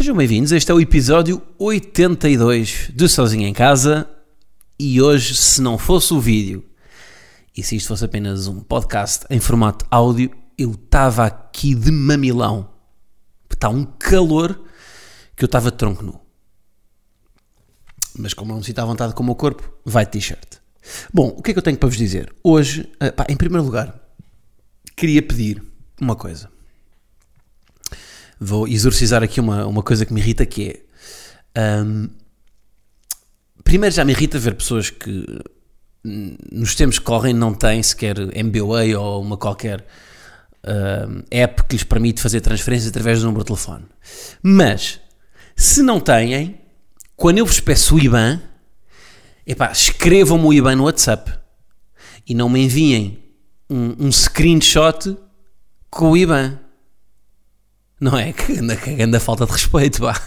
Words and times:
Sejam 0.00 0.16
bem-vindos, 0.16 0.50
este 0.50 0.70
é 0.70 0.74
o 0.74 0.80
episódio 0.80 1.42
82 1.58 2.90
de 2.90 3.06
Sozinho 3.06 3.46
em 3.46 3.52
Casa 3.52 4.08
e 4.78 4.98
hoje, 4.98 5.36
se 5.36 5.60
não 5.60 5.76
fosse 5.76 6.14
o 6.14 6.18
vídeo 6.18 6.64
e 7.54 7.62
se 7.62 7.76
isto 7.76 7.88
fosse 7.88 8.06
apenas 8.06 8.46
um 8.46 8.60
podcast 8.60 9.26
em 9.28 9.38
formato 9.38 9.84
áudio, 9.90 10.30
eu 10.56 10.70
estava 10.70 11.26
aqui 11.26 11.74
de 11.74 11.90
mamilão. 11.90 12.70
Está 13.52 13.68
um 13.68 13.84
calor 13.84 14.58
que 15.36 15.44
eu 15.44 15.46
estava 15.46 15.70
de 15.70 15.76
tronco 15.76 16.02
nu. 16.02 16.18
Mas 18.18 18.32
como 18.32 18.52
não 18.52 18.60
me 18.60 18.64
sinto 18.64 18.78
à 18.78 18.86
vontade 18.86 19.12
com 19.12 19.22
o 19.22 19.26
meu 19.26 19.34
corpo, 19.34 19.70
vai 19.84 20.06
t-shirt. 20.06 20.60
Bom, 21.12 21.28
o 21.28 21.42
que 21.42 21.50
é 21.50 21.52
que 21.52 21.58
eu 21.58 21.62
tenho 21.62 21.76
para 21.76 21.90
vos 21.90 21.98
dizer? 21.98 22.34
Hoje, 22.42 22.90
eh, 23.00 23.10
pá, 23.10 23.26
em 23.28 23.36
primeiro 23.36 23.66
lugar, 23.66 24.00
queria 24.96 25.20
pedir 25.20 25.62
uma 26.00 26.16
coisa. 26.16 26.48
Vou 28.40 28.66
exorcizar 28.66 29.22
aqui 29.22 29.38
uma, 29.38 29.66
uma 29.66 29.82
coisa 29.82 30.06
que 30.06 30.12
me 30.14 30.20
irrita, 30.20 30.46
que 30.46 30.82
é... 31.54 31.82
hum, 31.82 32.08
primeiro 33.62 33.94
já 33.94 34.04
me 34.04 34.12
irrita 34.12 34.38
ver 34.38 34.54
pessoas 34.54 34.88
que 34.88 35.26
hum, 36.04 36.36
nos 36.50 36.74
tempos 36.74 36.98
que 36.98 37.04
correm 37.04 37.34
não 37.34 37.52
têm 37.52 37.82
sequer 37.82 38.16
MBWay 38.34 38.94
ou 38.96 39.20
uma 39.20 39.36
qualquer 39.36 39.84
hum, 40.66 41.22
app 41.30 41.64
que 41.64 41.74
lhes 41.74 41.84
permite 41.84 42.22
fazer 42.22 42.40
transferências 42.40 42.88
através 42.88 43.20
do 43.20 43.26
número 43.26 43.44
de 43.44 43.48
telefone. 43.48 43.84
Mas, 44.42 45.00
se 45.54 45.82
não 45.82 46.00
têm, 46.00 46.60
quando 47.16 47.38
eu 47.38 47.44
vos 47.44 47.60
peço 47.60 47.96
o 47.96 48.00
IBAN, 48.00 48.40
epá, 49.46 49.70
escrevam-me 49.70 50.46
o 50.46 50.52
IBAN 50.54 50.76
no 50.76 50.84
WhatsApp 50.84 51.38
e 52.26 52.34
não 52.34 52.48
me 52.48 52.64
enviem 52.64 53.22
um, 53.68 54.06
um 54.06 54.12
screenshot 54.12 55.16
com 55.90 56.12
o 56.12 56.16
IBAN. 56.16 56.58
Não 58.00 58.16
é? 58.16 58.32
Que 58.32 58.58
anda 58.58 58.74
cagando 58.76 59.16
a 59.16 59.20
falta 59.20 59.44
de 59.44 59.52
respeito, 59.52 60.00
pá. 60.00 60.20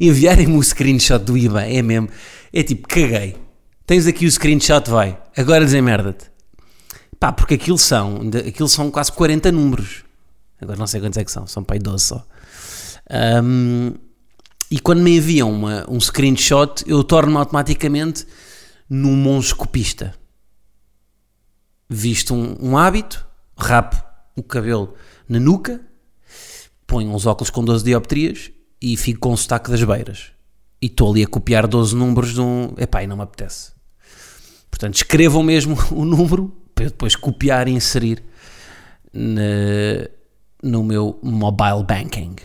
Enviarem-me 0.00 0.56
o 0.56 0.62
screenshot 0.62 1.20
do 1.20 1.38
IBAN 1.38 1.62
é 1.62 1.80
mesmo. 1.80 2.08
É 2.52 2.62
tipo, 2.62 2.88
caguei. 2.88 3.36
Tens 3.86 4.06
aqui 4.06 4.26
o 4.26 4.30
screenshot, 4.30 4.90
vai. 4.90 5.16
Agora 5.36 5.64
desemmerda-te. 5.64 6.30
Pá, 7.20 7.30
porque 7.32 7.54
aquilo 7.54 7.78
são, 7.78 8.20
aquilo 8.48 8.68
são 8.68 8.90
quase 8.90 9.12
40 9.12 9.52
números. 9.52 10.04
Agora 10.60 10.78
não 10.78 10.86
sei 10.86 11.00
quantos 11.00 11.18
é 11.18 11.24
que 11.24 11.30
são, 11.30 11.46
são 11.46 11.62
para 11.62 11.76
aí 11.76 11.80
12 11.80 12.04
só. 12.04 12.26
Ahm, 13.08 13.94
e 14.70 14.80
quando 14.80 15.02
me 15.02 15.16
enviam 15.16 15.52
uma, 15.52 15.88
um 15.88 16.00
screenshot, 16.00 16.82
eu 16.86 17.04
torno-me 17.04 17.36
automaticamente 17.36 18.26
num 18.88 19.14
monscopista. 19.14 20.14
Visto 21.88 22.34
um, 22.34 22.56
um 22.60 22.78
hábito, 22.78 23.24
rapo 23.56 24.02
o 24.34 24.42
cabelo 24.42 24.94
na 25.28 25.38
nuca, 25.38 25.80
ponho 26.92 27.10
uns 27.10 27.24
óculos 27.24 27.48
com 27.48 27.64
12 27.64 27.82
dioptrias 27.84 28.50
e 28.80 28.96
fico 28.98 29.20
com 29.20 29.32
o 29.32 29.36
sotaque 29.36 29.70
das 29.70 29.82
beiras. 29.82 30.26
E 30.80 30.86
estou 30.86 31.10
ali 31.10 31.22
a 31.22 31.26
copiar 31.26 31.66
12 31.66 31.96
números 31.96 32.34
de 32.34 32.40
um. 32.40 32.74
Epá, 32.76 33.02
e 33.02 33.06
não 33.06 33.16
me 33.16 33.22
apetece. 33.22 33.72
Portanto, 34.70 34.94
escrevam 34.96 35.42
mesmo 35.42 35.76
o 35.90 36.04
número 36.04 36.54
para 36.74 36.84
eu 36.84 36.90
depois 36.90 37.16
copiar 37.16 37.66
e 37.66 37.70
inserir 37.70 38.22
na- 39.12 40.08
no 40.62 40.82
meu 40.84 41.18
mobile 41.22 41.82
banking. 41.86 42.36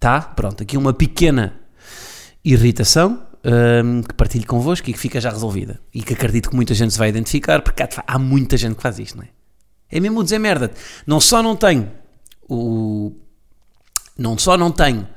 Tá? 0.00 0.20
Pronto, 0.20 0.62
aqui 0.62 0.76
uma 0.76 0.92
pequena 0.92 1.54
irritação 2.44 3.26
hum, 3.84 4.02
que 4.02 4.14
partilho 4.14 4.46
convosco 4.46 4.90
e 4.90 4.92
que 4.92 4.98
fica 4.98 5.20
já 5.20 5.30
resolvida. 5.30 5.80
E 5.94 6.02
que 6.02 6.12
acredito 6.14 6.50
que 6.50 6.56
muita 6.56 6.74
gente 6.74 6.92
se 6.92 6.98
vai 6.98 7.08
identificar, 7.08 7.62
porque 7.62 7.82
há, 7.82 7.88
há 8.06 8.18
muita 8.18 8.56
gente 8.56 8.74
que 8.74 8.82
faz 8.82 8.98
isto, 8.98 9.16
não 9.16 9.24
é? 9.24 9.28
É 9.90 10.00
mesmo 10.00 10.22
dizer 10.24 10.38
merda. 10.38 10.70
Não 11.06 11.20
só 11.20 11.42
não 11.42 11.54
tenho 11.54 11.90
o. 12.48 13.12
Não 14.16 14.38
só 14.38 14.56
não 14.56 14.70
tenho 14.70 15.08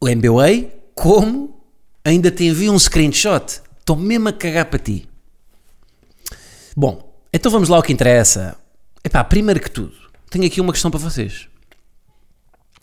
o 0.00 0.08
MBA, 0.08 0.70
como 0.94 1.62
ainda 2.04 2.30
te 2.30 2.44
envio 2.44 2.72
um 2.72 2.78
screenshot. 2.78 3.62
Estou 3.78 3.96
mesmo 3.96 4.28
a 4.28 4.32
cagar 4.32 4.66
para 4.66 4.78
ti. 4.78 5.08
Bom, 6.76 7.14
então 7.32 7.50
vamos 7.50 7.68
lá 7.68 7.76
ao 7.76 7.82
que 7.82 7.92
interessa. 7.92 8.56
Epá, 9.04 9.22
primeiro 9.22 9.60
que 9.60 9.70
tudo, 9.70 9.94
tenho 10.30 10.46
aqui 10.46 10.60
uma 10.60 10.72
questão 10.72 10.90
para 10.90 11.00
vocês. 11.00 11.48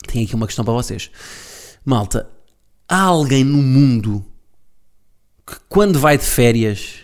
Tenho 0.07 0.25
aqui 0.25 0.35
uma 0.35 0.45
questão 0.47 0.63
para 0.63 0.73
vocês. 0.73 1.11
Malta, 1.83 2.29
há 2.87 3.01
alguém 3.01 3.43
no 3.43 3.57
mundo 3.57 4.25
que 5.45 5.55
quando 5.67 5.99
vai 5.99 6.17
de 6.17 6.25
férias 6.25 6.99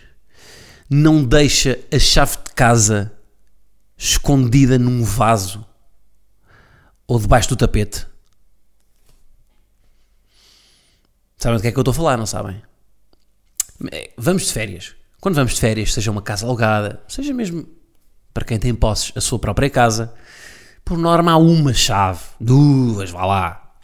não 0.88 1.24
deixa 1.24 1.78
a 1.92 1.98
chave 1.98 2.36
de 2.44 2.52
casa 2.54 3.12
escondida 3.96 4.78
num 4.78 5.02
vaso 5.02 5.66
ou 7.06 7.18
debaixo 7.18 7.48
do 7.48 7.56
tapete? 7.56 8.06
Sabem 11.36 11.58
do 11.58 11.62
que 11.62 11.68
é 11.68 11.72
que 11.72 11.78
eu 11.78 11.82
estou 11.82 11.92
a 11.92 11.94
falar, 11.94 12.16
não 12.16 12.26
sabem? 12.26 12.62
É, 13.92 14.10
Vamos 14.16 14.46
de 14.46 14.52
férias. 14.52 14.94
Quando 15.20 15.34
vamos 15.34 15.54
de 15.54 15.60
férias, 15.60 15.92
seja 15.92 16.10
uma 16.10 16.22
casa 16.22 16.46
alugada, 16.46 17.02
seja 17.08 17.32
mesmo 17.32 17.66
para 18.32 18.44
quem 18.44 18.58
tem 18.58 18.74
posses 18.74 19.12
a 19.14 19.20
sua 19.20 19.38
própria 19.38 19.70
casa, 19.70 20.12
por 20.84 20.98
norma 20.98 21.32
há 21.32 21.36
uma 21.36 21.72
chave, 21.72 22.20
duas, 22.40 23.10
vá 23.10 23.24
lá. 23.24 23.74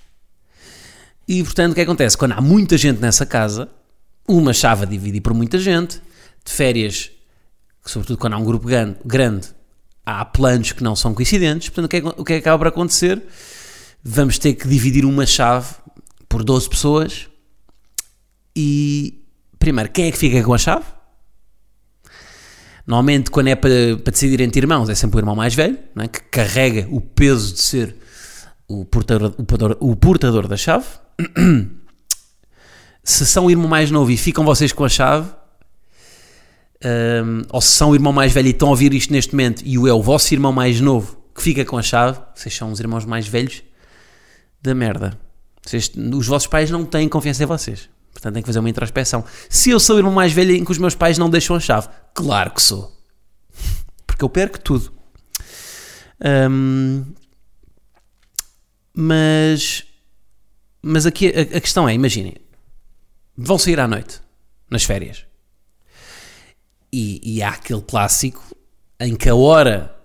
E 1.26 1.42
portanto, 1.42 1.72
o 1.72 1.74
que 1.74 1.80
acontece? 1.80 2.16
Quando 2.16 2.32
há 2.32 2.40
muita 2.40 2.76
gente 2.76 3.00
nessa 3.00 3.24
casa, 3.24 3.68
uma 4.26 4.52
chave 4.52 4.82
a 4.82 4.86
dividir 4.86 5.20
por 5.20 5.32
muita 5.32 5.58
gente, 5.58 6.02
de 6.44 6.52
férias, 6.52 7.10
sobretudo 7.84 8.18
quando 8.18 8.34
há 8.34 8.38
um 8.38 8.44
grupo 8.44 8.66
grande 9.04 9.54
há 10.04 10.24
planos 10.24 10.72
que 10.72 10.82
não 10.82 10.96
são 10.96 11.14
coincidentes, 11.14 11.68
portanto, 11.68 11.86
o 11.86 11.88
que, 11.88 11.96
é, 11.96 12.00
o 12.00 12.24
que 12.24 12.32
é 12.32 12.36
que 12.36 12.40
acaba 12.40 12.58
por 12.58 12.66
acontecer? 12.68 13.22
Vamos 14.02 14.38
ter 14.38 14.54
que 14.54 14.66
dividir 14.66 15.04
uma 15.04 15.26
chave 15.26 15.74
por 16.28 16.42
12 16.42 16.68
pessoas 16.68 17.28
e, 18.56 19.24
primeiro, 19.58 19.90
quem 19.90 20.06
é 20.06 20.12
que 20.12 20.18
fica 20.18 20.42
com 20.42 20.54
a 20.54 20.58
chave? 20.58 20.84
Normalmente, 22.86 23.30
quando 23.30 23.48
é 23.48 23.54
para, 23.54 23.98
para 24.02 24.10
decidir 24.10 24.40
entre 24.40 24.60
irmãos, 24.60 24.88
é 24.88 24.94
sempre 24.94 25.18
o 25.18 25.20
irmão 25.20 25.36
mais 25.36 25.54
velho, 25.54 25.78
é? 25.96 26.08
que 26.08 26.20
carrega 26.22 26.88
o 26.90 27.00
peso 27.00 27.54
de 27.54 27.60
ser 27.60 27.96
o 28.66 28.84
portador, 28.84 29.34
o 29.38 29.44
portador, 29.44 29.76
o 29.80 29.96
portador 29.96 30.48
da 30.48 30.56
chave. 30.56 30.86
Se 33.02 33.26
são 33.26 33.46
o 33.46 33.50
irmão 33.50 33.68
mais 33.68 33.90
novo 33.90 34.10
e 34.10 34.16
ficam 34.16 34.44
vocês 34.44 34.72
com 34.72 34.84
a 34.84 34.88
chave, 34.88 35.30
hum, 36.84 37.42
ou 37.50 37.60
se 37.60 37.68
são 37.68 37.90
o 37.90 37.94
irmão 37.94 38.12
mais 38.12 38.32
velho 38.32 38.48
e 38.48 38.50
estão 38.50 38.68
a 38.68 38.70
ouvir 38.72 38.92
isto 38.94 39.12
neste 39.12 39.32
momento 39.32 39.62
e 39.64 39.78
o 39.78 39.86
é 39.86 39.92
o 39.92 40.02
vosso 40.02 40.32
irmão 40.34 40.52
mais 40.52 40.80
novo 40.80 41.18
que 41.34 41.42
fica 41.42 41.64
com 41.64 41.78
a 41.78 41.82
chave, 41.82 42.18
vocês 42.34 42.54
são 42.54 42.70
os 42.72 42.80
irmãos 42.80 43.04
mais 43.04 43.26
velhos 43.26 43.62
da 44.60 44.74
merda. 44.74 45.18
Vocês- 45.64 45.90
os 46.14 46.26
vossos 46.26 46.48
pais 46.48 46.70
não 46.70 46.84
têm 46.84 47.08
confiança 47.08 47.42
em 47.42 47.46
vocês. 47.46 47.88
Portanto, 48.12 48.34
têm 48.34 48.42
que 48.42 48.46
fazer 48.48 48.58
uma 48.58 48.68
introspeção. 48.68 49.24
Se 49.48 49.70
eu 49.70 49.78
sou 49.78 49.96
o 49.96 49.98
irmão 49.98 50.12
mais 50.12 50.32
velho 50.32 50.54
em 50.54 50.64
que 50.64 50.70
os 50.72 50.78
meus 50.78 50.94
pais 50.94 51.16
não 51.16 51.30
deixam 51.30 51.54
a 51.56 51.60
chave, 51.60 51.88
claro 52.12 52.50
que 52.50 52.60
sou. 52.60 52.92
Porque 54.06 54.24
eu 54.24 54.28
perco 54.28 54.58
tudo. 54.60 54.92
Hum, 56.50 57.04
mas, 58.92 59.84
mas 60.82 61.06
aqui 61.06 61.28
a, 61.28 61.56
a 61.56 61.60
questão 61.60 61.88
é: 61.88 61.94
imaginem, 61.94 62.34
vão 63.36 63.56
sair 63.58 63.78
à 63.80 63.86
noite, 63.88 64.20
nas 64.70 64.82
férias, 64.82 65.24
e, 66.92 67.20
e 67.22 67.42
há 67.42 67.50
aquele 67.50 67.82
clássico 67.82 68.44
em 68.98 69.14
que 69.16 69.28
a 69.28 69.34
hora 69.34 69.96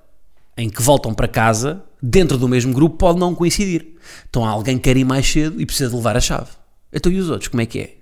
em 0.58 0.70
que 0.70 0.82
voltam 0.82 1.14
para 1.14 1.28
casa, 1.28 1.84
dentro 2.02 2.38
do 2.38 2.48
mesmo 2.48 2.74
grupo, 2.74 2.98
pode 2.98 3.20
não 3.20 3.36
coincidir. 3.36 3.96
Então 4.30 4.46
há 4.46 4.50
alguém 4.50 4.78
que 4.78 4.84
quer 4.84 4.98
ir 4.98 5.04
mais 5.04 5.30
cedo 5.30 5.60
e 5.60 5.66
precisa 5.66 5.90
de 5.90 5.96
levar 5.96 6.16
a 6.16 6.22
chave. 6.22 6.50
Então 6.94 7.12
e 7.12 7.20
os 7.20 7.30
outros, 7.30 7.50
como 7.50 7.62
é 7.62 7.66
que 7.66 7.80
é? 7.80 7.96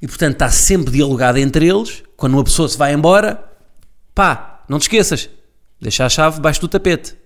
E 0.00 0.06
portanto 0.06 0.34
está 0.34 0.50
sempre 0.50 0.92
dialogado 0.92 1.38
entre 1.38 1.66
eles, 1.66 2.04
quando 2.16 2.34
uma 2.34 2.44
pessoa 2.44 2.68
se 2.68 2.78
vai 2.78 2.92
embora, 2.92 3.44
pá, 4.14 4.64
não 4.68 4.78
te 4.78 4.82
esqueças, 4.82 5.28
deixa 5.80 6.06
a 6.06 6.08
chave 6.08 6.36
debaixo 6.36 6.60
do 6.60 6.68
tapete. 6.68 7.16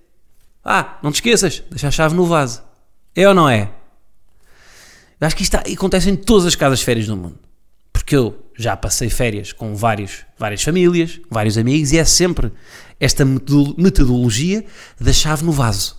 Ah, 0.65 0.97
não 1.03 1.11
te 1.11 1.15
esqueças, 1.15 1.61
deixa 1.69 1.89
a 1.89 1.91
chave 1.91 2.15
no 2.15 2.25
vaso. 2.25 2.63
É 3.15 3.27
ou 3.27 3.33
não 3.33 3.47
é? 3.47 3.69
Eu 5.19 5.27
acho 5.27 5.35
que 5.35 5.43
isto 5.43 5.55
acontece 5.55 6.09
em 6.09 6.15
todas 6.15 6.45
as 6.45 6.55
casas 6.55 6.81
férias 6.81 7.05
do 7.05 7.15
mundo. 7.15 7.37
Porque 8.03 8.17
eu 8.17 8.51
já 8.57 8.75
passei 8.75 9.09
férias 9.09 9.53
com 9.53 9.73
vários, 9.73 10.25
várias 10.37 10.61
famílias, 10.61 11.21
vários 11.29 11.57
amigos, 11.57 11.93
e 11.93 11.97
é 11.97 12.03
sempre 12.03 12.51
esta 12.99 13.23
metodolo- 13.23 13.75
metodologia 13.77 14.65
da 14.99 15.13
chave 15.13 15.45
no 15.45 15.53
vaso. 15.53 15.97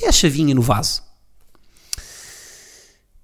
E 0.00 0.06
a 0.06 0.12
chavinha 0.12 0.54
no 0.54 0.62
vaso? 0.62 1.02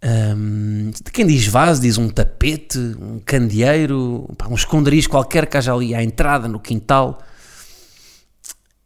Um, 0.04 0.92
quem 1.10 1.26
diz 1.26 1.46
vaso 1.46 1.80
diz 1.80 1.96
um 1.96 2.10
tapete, 2.10 2.78
um 2.78 3.18
candeeiro, 3.20 4.28
um 4.46 4.54
esconderijo 4.54 5.08
qualquer 5.08 5.46
que 5.46 5.56
haja 5.56 5.72
ali 5.72 5.94
à 5.94 6.02
entrada, 6.02 6.46
no 6.46 6.60
quintal. 6.60 7.18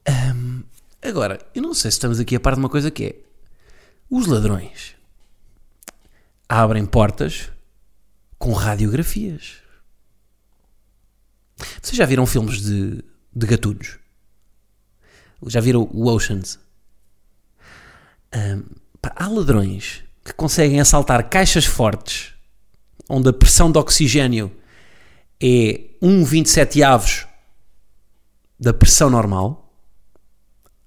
Um, 0.08 0.62
agora, 1.02 1.40
eu 1.52 1.62
não 1.62 1.74
sei 1.74 1.90
se 1.90 1.96
estamos 1.96 2.20
aqui 2.20 2.36
a 2.36 2.40
par 2.40 2.54
de 2.54 2.60
uma 2.60 2.68
coisa 2.68 2.92
que 2.92 3.04
é: 3.04 3.16
os 4.08 4.26
ladrões 4.26 4.94
abrem 6.48 6.86
portas 6.86 7.50
com 8.46 8.52
radiografias. 8.52 9.56
Vocês 11.82 11.96
já 11.96 12.06
viram 12.06 12.24
filmes 12.24 12.60
de, 12.60 13.02
de 13.34 13.44
gatunos? 13.44 13.98
Já 15.48 15.58
viram 15.60 15.90
o 15.92 16.06
Oceans? 16.06 16.56
Um, 18.32 18.62
pá, 19.02 19.12
há 19.16 19.26
ladrões 19.26 20.04
que 20.24 20.32
conseguem 20.32 20.80
assaltar 20.80 21.28
caixas 21.28 21.64
fortes 21.64 22.34
onde 23.08 23.28
a 23.28 23.32
pressão 23.32 23.72
de 23.72 23.80
oxigênio 23.80 24.56
é 25.40 25.80
1,27 26.00 26.84
avos 26.84 27.26
da 28.60 28.72
pressão 28.72 29.10
normal 29.10 29.76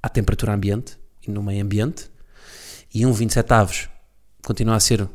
à 0.02 0.08
temperatura 0.08 0.54
ambiente 0.54 0.98
e 1.28 1.30
no 1.30 1.44
meio 1.44 1.62
ambiente 1.62 2.10
e 2.94 3.02
1,27 3.02 3.52
avos 3.52 3.90
continua 4.46 4.76
a 4.76 4.80
ser 4.80 5.10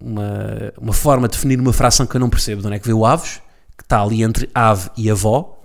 uma, 0.00 0.72
uma 0.78 0.92
forma 0.92 1.28
de 1.28 1.36
definir 1.36 1.60
uma 1.60 1.72
fração 1.72 2.06
que 2.06 2.16
eu 2.16 2.20
não 2.20 2.30
percebo 2.30 2.60
de 2.60 2.66
onde 2.66 2.76
é 2.76 2.78
que 2.78 2.86
veio 2.86 2.98
o 2.98 3.06
avos 3.06 3.40
que 3.76 3.82
está 3.82 4.02
ali 4.02 4.22
entre 4.22 4.48
ave 4.54 4.90
e 4.96 5.10
avó 5.10 5.60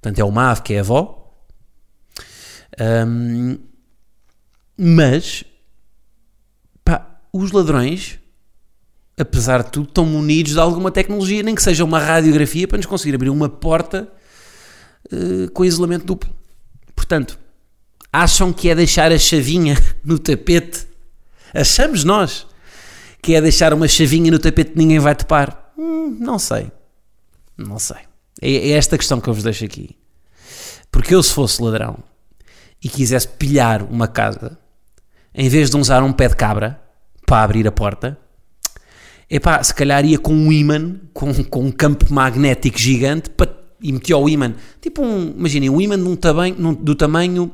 portanto 0.00 0.18
é 0.18 0.24
uma 0.24 0.50
ave 0.50 0.62
que 0.62 0.74
é 0.74 0.80
avó 0.80 1.22
um, 2.78 3.58
mas 4.78 5.44
os 7.32 7.52
ladrões, 7.52 8.18
apesar 9.18 9.62
de 9.62 9.70
tudo, 9.70 9.88
estão 9.88 10.06
munidos 10.06 10.52
de 10.52 10.60
alguma 10.60 10.90
tecnologia, 10.90 11.42
nem 11.42 11.54
que 11.54 11.62
seja 11.62 11.84
uma 11.84 11.98
radiografia, 11.98 12.66
para 12.66 12.78
nos 12.78 12.86
conseguir 12.86 13.14
abrir 13.14 13.30
uma 13.30 13.48
porta 13.48 14.08
uh, 15.12 15.50
com 15.52 15.64
isolamento 15.64 16.06
duplo. 16.06 16.30
Portanto, 16.94 17.38
acham 18.12 18.52
que 18.52 18.68
é 18.68 18.74
deixar 18.74 19.12
a 19.12 19.18
chavinha 19.18 19.76
no 20.04 20.18
tapete? 20.18 20.86
Achamos 21.54 22.04
nós 22.04 22.46
que 23.22 23.34
é 23.34 23.40
deixar 23.40 23.72
uma 23.74 23.88
chavinha 23.88 24.30
no 24.30 24.38
tapete 24.38 24.72
que 24.72 24.78
ninguém 24.78 24.98
vai 24.98 25.14
topar? 25.14 25.72
Hum, 25.76 26.16
não 26.20 26.38
sei. 26.38 26.70
Não 27.56 27.78
sei. 27.78 27.98
É, 28.40 28.50
é 28.50 28.70
esta 28.70 28.98
questão 28.98 29.20
que 29.20 29.28
eu 29.28 29.34
vos 29.34 29.42
deixo 29.42 29.64
aqui. 29.64 29.96
Porque 30.90 31.14
eu, 31.14 31.22
se 31.22 31.32
fosse 31.32 31.62
ladrão 31.62 31.98
e 32.82 32.88
quisesse 32.88 33.28
pilhar 33.28 33.82
uma 33.82 34.06
casa, 34.06 34.58
em 35.34 35.48
vez 35.48 35.70
de 35.70 35.76
usar 35.76 36.02
um 36.02 36.12
pé 36.12 36.28
de 36.28 36.36
cabra, 36.36 36.80
para 37.26 37.42
abrir 37.42 37.66
a 37.66 37.72
porta, 37.72 38.18
epá, 39.28 39.62
se 39.62 39.74
calhar 39.74 40.04
ia 40.04 40.18
com 40.18 40.32
um 40.32 40.52
imã, 40.52 41.00
com, 41.12 41.32
com 41.44 41.64
um 41.64 41.72
campo 41.72 42.12
magnético 42.12 42.78
gigante, 42.78 43.28
para, 43.30 43.50
e 43.80 43.92
metia 43.92 44.16
o 44.16 44.28
imã, 44.28 44.54
tipo 44.80 45.02
um, 45.02 45.34
imaginem, 45.36 45.68
um 45.68 45.80
imã 45.80 45.98
de 45.98 46.08
um 46.08 46.16
tamanho, 46.16 46.76
do 46.76 46.94
tamanho 46.94 47.52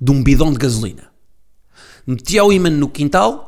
de 0.00 0.10
um 0.10 0.22
bidão 0.22 0.52
de 0.52 0.58
gasolina. 0.58 1.08
Metia 2.06 2.44
o 2.44 2.52
imã 2.52 2.70
no 2.70 2.88
quintal 2.88 3.47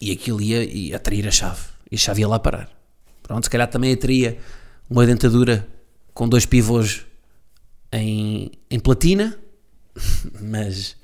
e 0.00 0.12
aquilo 0.12 0.40
ia, 0.40 0.62
ia 0.64 0.96
atrair 0.96 1.26
a 1.26 1.30
chave. 1.30 1.62
E 1.90 1.94
a 1.94 1.98
chave 1.98 2.20
ia 2.20 2.28
lá 2.28 2.38
parar. 2.38 2.70
Pronto, 3.22 3.44
se 3.44 3.50
calhar 3.50 3.68
também 3.68 3.92
atraía 3.92 4.38
uma 4.88 5.06
dentadura 5.06 5.66
com 6.14 6.28
dois 6.28 6.46
pivôs 6.46 7.04
em, 7.92 8.52
em 8.70 8.78
platina, 8.78 9.38
mas, 10.40 10.96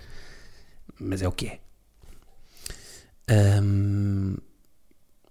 mas 0.98 1.22
é 1.22 1.28
o 1.28 1.32
que 1.32 1.46
é. 1.46 1.62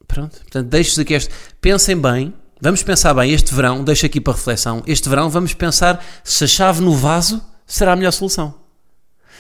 Pronto, 0.08 0.38
portanto, 0.42 0.68
deixo-vos 0.68 1.00
aqui 1.00 1.14
este. 1.14 1.34
Pensem 1.60 2.00
bem, 2.00 2.34
vamos 2.60 2.84
pensar 2.84 3.14
bem. 3.14 3.32
Este 3.32 3.54
verão, 3.54 3.84
deixo 3.84 4.06
aqui 4.06 4.20
para 4.20 4.34
reflexão. 4.34 4.84
Este 4.86 5.08
verão, 5.08 5.30
vamos 5.30 5.54
pensar 5.54 6.04
se 6.24 6.44
a 6.44 6.48
chave 6.48 6.82
no 6.82 6.94
vaso 6.94 7.42
será 7.66 7.94
a 7.94 7.96
melhor 7.96 8.12
solução. 8.12 8.54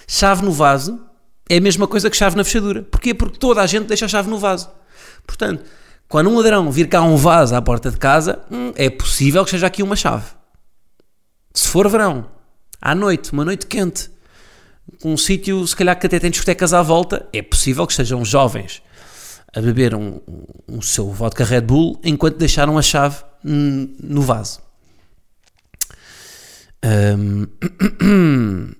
Chave 0.07 0.44
no 0.44 0.51
vaso 0.51 1.00
é 1.51 1.57
a 1.57 1.62
mesma 1.62 1.86
coisa 1.86 2.09
que 2.09 2.15
chave 2.15 2.38
na 2.38 2.45
fechadura. 2.45 2.83
Porquê? 2.83 3.13
Porque 3.13 3.38
toda 3.38 3.62
a 3.62 3.68
gente 3.68 3.86
deixa 3.86 4.06
a 4.06 4.07
chave 4.07 4.30
no 4.30 4.39
vaso. 4.39 4.69
Portanto, 5.27 5.65
quando 6.07 6.30
um 6.30 6.38
ladrão 6.38 6.71
vir 6.71 6.88
cá 6.88 7.01
um 7.01 7.18
vaso 7.18 7.53
à 7.53 7.62
porta 7.62 7.92
de 7.92 7.98
casa, 7.98 8.39
hum, 8.50 8.71
é 8.74 8.89
possível 8.89 9.44
que 9.44 9.51
seja 9.51 9.68
aqui 9.68 9.83
uma 9.83 9.98
chave. 9.98 10.24
Se 11.53 11.68
for 11.68 11.89
verão, 11.89 12.31
à 12.81 12.95
noite, 12.95 13.33
uma 13.33 13.44
noite 13.44 13.68
quente, 13.68 14.09
um 15.03 15.18
sítio, 15.18 15.68
se 15.68 15.75
calhar 15.75 16.00
que 16.00 16.07
até 16.07 16.19
tem 16.19 16.31
discotecas 16.31 16.74
à 16.74 16.81
volta, 16.81 17.27
é 17.33 17.42
possível 17.42 17.86
que 17.86 17.92
estejam 17.92 18.24
jovens 18.24 18.81
a 19.53 19.59
beber 19.59 19.94
um, 19.94 20.21
um 20.69 20.81
seu 20.81 21.12
vodka 21.12 21.44
Red 21.44 21.62
Bull 21.62 22.00
enquanto 22.01 22.38
deixaram 22.38 22.77
a 22.77 22.81
chave 22.81 23.18
no 23.44 24.21
vaso. 24.21 24.62
Um, 26.81 27.45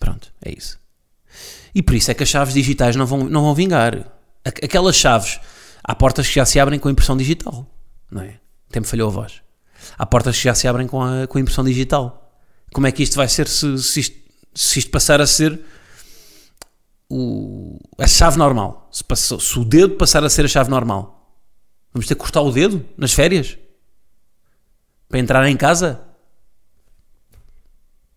pronto, 0.00 0.32
é 0.42 0.54
isso. 0.56 0.78
E 1.74 1.82
por 1.82 1.94
isso 1.94 2.10
é 2.10 2.14
que 2.14 2.22
as 2.22 2.28
chaves 2.28 2.54
digitais 2.54 2.96
não 2.96 3.06
vão, 3.06 3.24
não 3.24 3.42
vão 3.42 3.54
vingar. 3.54 4.12
Aquelas 4.44 4.96
chaves, 4.96 5.40
há 5.82 5.94
portas 5.94 6.26
que 6.26 6.34
já 6.34 6.44
se 6.44 6.58
abrem 6.58 6.78
com 6.78 6.88
impressão 6.88 7.16
digital, 7.16 7.66
não 8.10 8.22
é? 8.22 8.38
Tempo 8.70 8.86
falhou 8.86 9.08
a 9.08 9.12
voz. 9.12 9.42
Há 9.96 10.06
portas 10.06 10.36
que 10.36 10.44
já 10.44 10.54
se 10.54 10.66
abrem 10.66 10.86
com 10.86 11.02
a, 11.02 11.26
com 11.26 11.38
impressão 11.38 11.64
digital. 11.64 12.32
Como 12.72 12.86
é 12.86 12.92
que 12.92 13.02
isto 13.02 13.16
vai 13.16 13.28
ser 13.28 13.48
se, 13.48 13.78
se 13.78 14.00
isto 14.00 14.28
se 14.58 14.80
isto 14.80 14.90
passar 14.90 15.20
a 15.20 15.26
ser 15.26 15.60
o, 17.08 17.78
a 17.96 18.08
chave 18.08 18.36
normal, 18.36 18.88
se, 18.90 19.04
passou, 19.04 19.38
se 19.38 19.56
o 19.56 19.64
dedo 19.64 19.94
passar 19.94 20.24
a 20.24 20.28
ser 20.28 20.44
a 20.44 20.48
chave 20.48 20.68
normal, 20.68 21.38
vamos 21.92 22.08
ter 22.08 22.16
que 22.16 22.20
cortar 22.20 22.42
o 22.42 22.50
dedo 22.50 22.84
nas 22.96 23.12
férias 23.12 23.56
para 25.08 25.20
entrar 25.20 25.48
em 25.48 25.56
casa. 25.56 26.02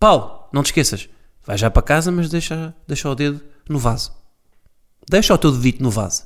Paulo, 0.00 0.48
não 0.52 0.64
te 0.64 0.66
esqueças, 0.66 1.08
vai 1.44 1.58
já 1.58 1.70
para 1.70 1.82
casa, 1.82 2.10
mas 2.10 2.28
deixa, 2.28 2.74
deixa 2.86 3.08
o 3.08 3.14
dedo 3.14 3.40
no 3.68 3.78
vaso. 3.78 4.12
Deixa 5.08 5.34
o 5.34 5.38
teu 5.38 5.52
dedito 5.52 5.82
no 5.82 5.90
vaso. 5.90 6.24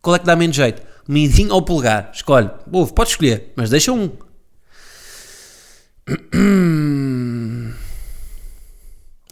Qual 0.00 0.16
é 0.16 0.18
que 0.18 0.26
dá 0.26 0.36
menos 0.36 0.56
jeito? 0.56 0.82
Mindinho 1.08 1.54
ou 1.54 1.62
polegar? 1.62 2.10
Escolhe. 2.12 2.50
Ouve, 2.70 2.92
pode 2.92 3.10
escolher, 3.10 3.52
mas 3.56 3.70
deixa 3.70 3.92
um. 3.92 4.10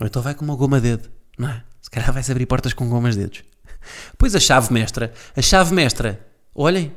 Ou 0.01 0.07
então 0.07 0.23
vai 0.23 0.35
com 0.35 0.45
uma 0.45 0.57
goma 0.57 0.81
dedo, 0.81 1.11
não 1.39 1.49
é? 1.49 1.63
Se 1.81 1.91
calhar 1.91 2.13
vai-se 2.13 2.31
abrir 2.31 2.47
portas 2.47 2.73
com 2.73 2.89
gomas 2.89 3.17
dedos. 3.17 3.45
Pois 4.17 4.35
a 4.35 4.41
chave 4.41 4.73
mestra, 4.73 5.13
a 5.37 5.43
chave 5.43 5.75
mestra, 5.75 6.25
olhem, 6.55 6.95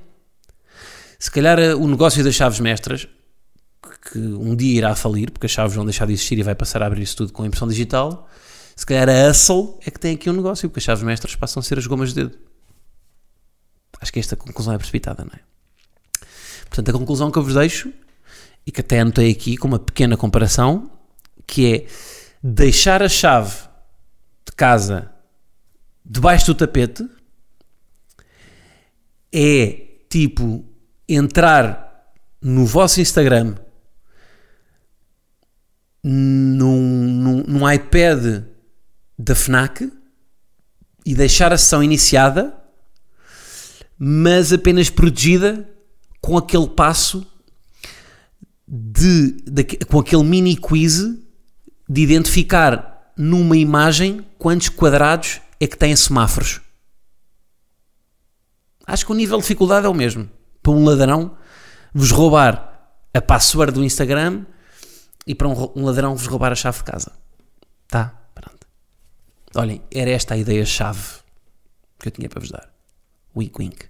se 1.19 1.31
calhar 1.31 1.57
eh, 1.59 1.73
o 1.73 1.87
negócio 1.87 2.23
das 2.23 2.35
chaves 2.35 2.59
mestras, 2.59 3.07
que 4.15 4.19
um 4.19 4.55
dia 4.55 4.77
irá 4.77 4.95
falir, 4.95 5.29
porque 5.29 5.45
as 5.45 5.51
chaves 5.51 5.75
vão 5.75 5.83
deixar 5.83 6.07
de 6.07 6.13
existir 6.13 6.39
e 6.39 6.43
vai 6.43 6.55
passar 6.55 6.81
a 6.81 6.85
abrir-se 6.85 7.13
tudo 7.13 7.33
com 7.33 7.45
impressão 7.45 7.67
digital, 7.67 8.29
se 8.73 8.85
calhar 8.85 9.09
a 9.09 9.29
Hustle 9.29 9.77
é 9.85 9.91
que 9.91 9.99
tem 9.99 10.15
aqui 10.15 10.29
um 10.29 10.33
negócio, 10.33 10.69
porque 10.69 10.79
as 10.79 10.83
chaves 10.85 11.03
mestras 11.03 11.35
passam 11.35 11.59
a 11.59 11.63
ser 11.63 11.77
as 11.77 11.85
gomas 11.85 12.13
de 12.13 12.23
dedo. 12.23 12.37
Acho 13.99 14.13
que 14.13 14.19
esta 14.19 14.37
conclusão 14.37 14.73
é 14.73 14.77
precipitada, 14.77 15.25
não 15.25 15.31
é? 15.33 15.39
Portanto, 16.69 16.89
a 16.89 16.93
conclusão 16.97 17.29
que 17.29 17.37
eu 17.37 17.43
vos 17.43 17.55
deixo, 17.55 17.91
e 18.65 18.71
que 18.71 18.79
até 18.79 19.01
anotei 19.01 19.31
aqui 19.31 19.57
com 19.57 19.67
uma 19.67 19.79
pequena 19.79 20.15
comparação, 20.15 20.89
que 21.45 21.73
é 21.73 21.87
deixar 22.41 23.03
a 23.03 23.09
chave 23.09 23.55
de 24.45 24.55
casa 24.55 25.11
debaixo 26.05 26.45
do 26.47 26.55
tapete 26.55 27.05
é 29.31 29.87
tipo 30.09 30.63
entrar 31.07 32.13
no 32.41 32.65
vosso 32.65 33.01
Instagram 33.01 33.55
num, 36.07 36.79
num, 36.79 37.43
num 37.47 37.71
iPad 37.71 38.43
da 39.17 39.33
FNAC 39.33 39.91
e 41.03 41.15
deixar 41.15 41.51
a 41.51 41.57
sessão 41.57 41.81
iniciada, 41.81 42.55
mas 43.97 44.53
apenas 44.53 44.87
protegida 44.87 45.67
com 46.21 46.37
aquele 46.37 46.67
passo 46.67 47.25
de, 48.67 49.31
de 49.47 49.63
com 49.87 49.99
aquele 49.99 50.23
mini 50.23 50.55
quiz 50.55 50.97
de 51.89 52.01
identificar 52.01 53.11
numa 53.17 53.57
imagem 53.57 54.23
quantos 54.37 54.69
quadrados 54.69 55.41
é 55.59 55.65
que 55.65 55.77
têm 55.77 55.95
semáforos. 55.95 56.61
Acho 58.85 59.07
que 59.07 59.11
o 59.11 59.15
nível 59.15 59.37
de 59.37 59.43
dificuldade 59.43 59.87
é 59.87 59.89
o 59.89 59.93
mesmo. 59.93 60.29
Para 60.61 60.71
um 60.71 60.85
ladrão 60.85 61.35
vos 61.91 62.11
roubar 62.11 62.91
a 63.11 63.21
password 63.21 63.73
do 63.73 63.83
Instagram 63.83 64.45
e 65.25 65.33
para 65.33 65.47
um, 65.47 65.85
ladrão 65.85 66.15
vos 66.15 66.27
roubar 66.27 66.51
a 66.51 66.55
chave 66.55 66.77
de 66.77 66.83
casa. 66.83 67.11
Tá? 67.87 68.13
Pronto. 68.33 68.67
Olhem, 69.55 69.81
era 69.91 70.09
esta 70.11 70.33
a 70.33 70.37
ideia-chave 70.37 71.19
que 71.99 72.07
eu 72.07 72.11
tinha 72.11 72.29
para 72.29 72.39
vos 72.39 72.51
dar. 72.51 72.69
Wink, 73.35 73.53
wink. 73.59 73.85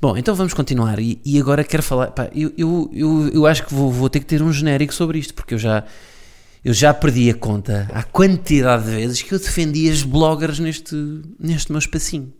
Bom, 0.00 0.16
então 0.16 0.34
vamos 0.34 0.54
continuar. 0.54 0.98
E, 0.98 1.20
e 1.24 1.40
agora 1.40 1.64
quero 1.64 1.82
falar. 1.82 2.10
Pá, 2.10 2.28
eu, 2.34 2.52
eu, 2.56 2.90
eu, 2.92 3.28
eu 3.28 3.46
acho 3.46 3.64
que 3.64 3.74
vou, 3.74 3.90
vou 3.90 4.10
ter 4.10 4.20
que 4.20 4.26
ter 4.26 4.42
um 4.42 4.52
genérico 4.52 4.92
sobre 4.92 5.18
isto, 5.18 5.34
porque 5.34 5.54
eu 5.54 5.58
já 5.58 5.84
eu 6.66 6.74
já 6.74 6.92
perdi 6.92 7.30
a 7.30 7.34
conta 7.34 7.88
à 7.92 8.02
quantidade 8.02 8.86
de 8.86 8.90
vezes 8.90 9.22
que 9.22 9.32
eu 9.32 9.38
defendi 9.38 9.88
as 9.88 10.02
bloggers 10.02 10.58
neste, 10.58 10.96
neste 11.38 11.70
meu 11.70 11.78
espacinho. 11.78 12.32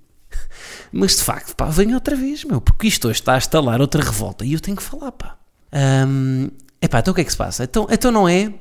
Mas 0.90 1.16
de 1.16 1.22
facto, 1.22 1.54
pá, 1.54 1.66
venho 1.66 1.94
outra 1.94 2.16
vez, 2.16 2.42
meu, 2.42 2.60
porque 2.60 2.88
isto 2.88 3.06
hoje 3.06 3.20
está 3.20 3.34
a 3.34 3.38
estalar 3.38 3.80
outra 3.80 4.02
revolta 4.02 4.44
e 4.44 4.52
eu 4.52 4.60
tenho 4.60 4.76
que 4.76 4.82
falar, 4.82 5.12
pá. 5.12 5.38
Um, 5.72 6.50
epá, 6.80 7.00
então 7.00 7.12
o 7.12 7.14
que 7.14 7.20
é 7.20 7.24
que 7.24 7.30
se 7.30 7.36
passa? 7.36 7.64
Então, 7.64 7.86
então 7.90 8.10
não 8.10 8.28
é 8.28 8.52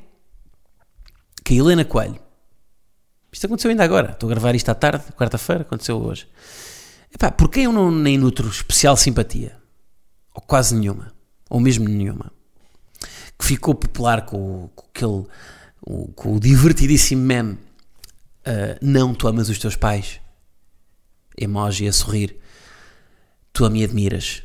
que 1.43 1.53
a 1.53 1.57
Helena 1.57 1.85
Coelho, 1.85 2.19
isto 3.31 3.45
aconteceu 3.45 3.69
ainda 3.69 3.83
agora, 3.83 4.11
estou 4.11 4.27
a 4.27 4.31
gravar 4.31 4.55
isto 4.55 4.69
à 4.69 4.75
tarde, 4.75 5.03
quarta-feira, 5.13 5.61
aconteceu 5.61 5.97
hoje. 5.97 6.27
Epá, 7.13 7.31
por 7.31 7.49
quem 7.49 7.65
eu 7.65 7.71
não 7.71 7.91
nem 7.91 8.17
nutro 8.17 8.47
especial 8.47 8.97
simpatia? 8.97 9.57
Ou 10.33 10.41
quase 10.41 10.75
nenhuma, 10.75 11.13
ou 11.49 11.59
mesmo 11.59 11.87
nenhuma. 11.87 12.31
Que 13.37 13.45
ficou 13.45 13.75
popular 13.75 14.25
com, 14.25 14.69
com 14.75 14.85
aquele, 14.87 15.25
o, 15.81 16.07
com 16.13 16.35
o 16.35 16.39
divertidíssimo 16.39 17.21
meme 17.21 17.53
uh, 17.53 18.77
Não 18.81 19.13
tu 19.13 19.27
amas 19.27 19.49
os 19.49 19.59
teus 19.59 19.75
pais 19.75 20.19
emoji 21.37 21.87
a 21.87 21.93
sorrir. 21.93 22.37
Tu 23.53 23.65
a 23.65 23.69
me 23.69 23.83
admiras. 23.83 24.43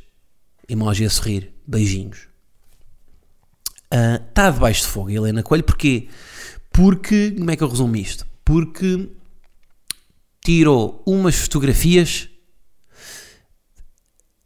Emoji 0.69 1.05
a 1.05 1.11
sorrir. 1.11 1.55
Beijinhos. 1.67 2.29
Está 3.93 4.51
uh, 4.51 4.53
debaixo 4.53 4.83
de 4.83 4.89
fogo, 4.89 5.11
Helena 5.11 5.43
Coelho. 5.43 5.65
Porquê? 5.65 6.09
Porque, 6.71 7.33
como 7.33 7.51
é 7.51 7.57
que 7.57 7.63
eu 7.63 7.69
resumo 7.69 7.97
isto? 7.97 8.27
Porque 8.45 9.11
tirou 10.45 11.03
umas 11.05 11.35
fotografias 11.35 12.29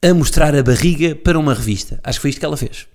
a 0.03 0.13
mostrar 0.15 0.55
a 0.55 0.63
barriga 0.63 1.15
para 1.15 1.39
uma 1.39 1.55
revista. 1.55 2.01
Acho 2.03 2.19
que 2.19 2.23
foi 2.23 2.31
isto 2.31 2.39
que 2.39 2.45
ela 2.45 2.57
fez. 2.57 2.87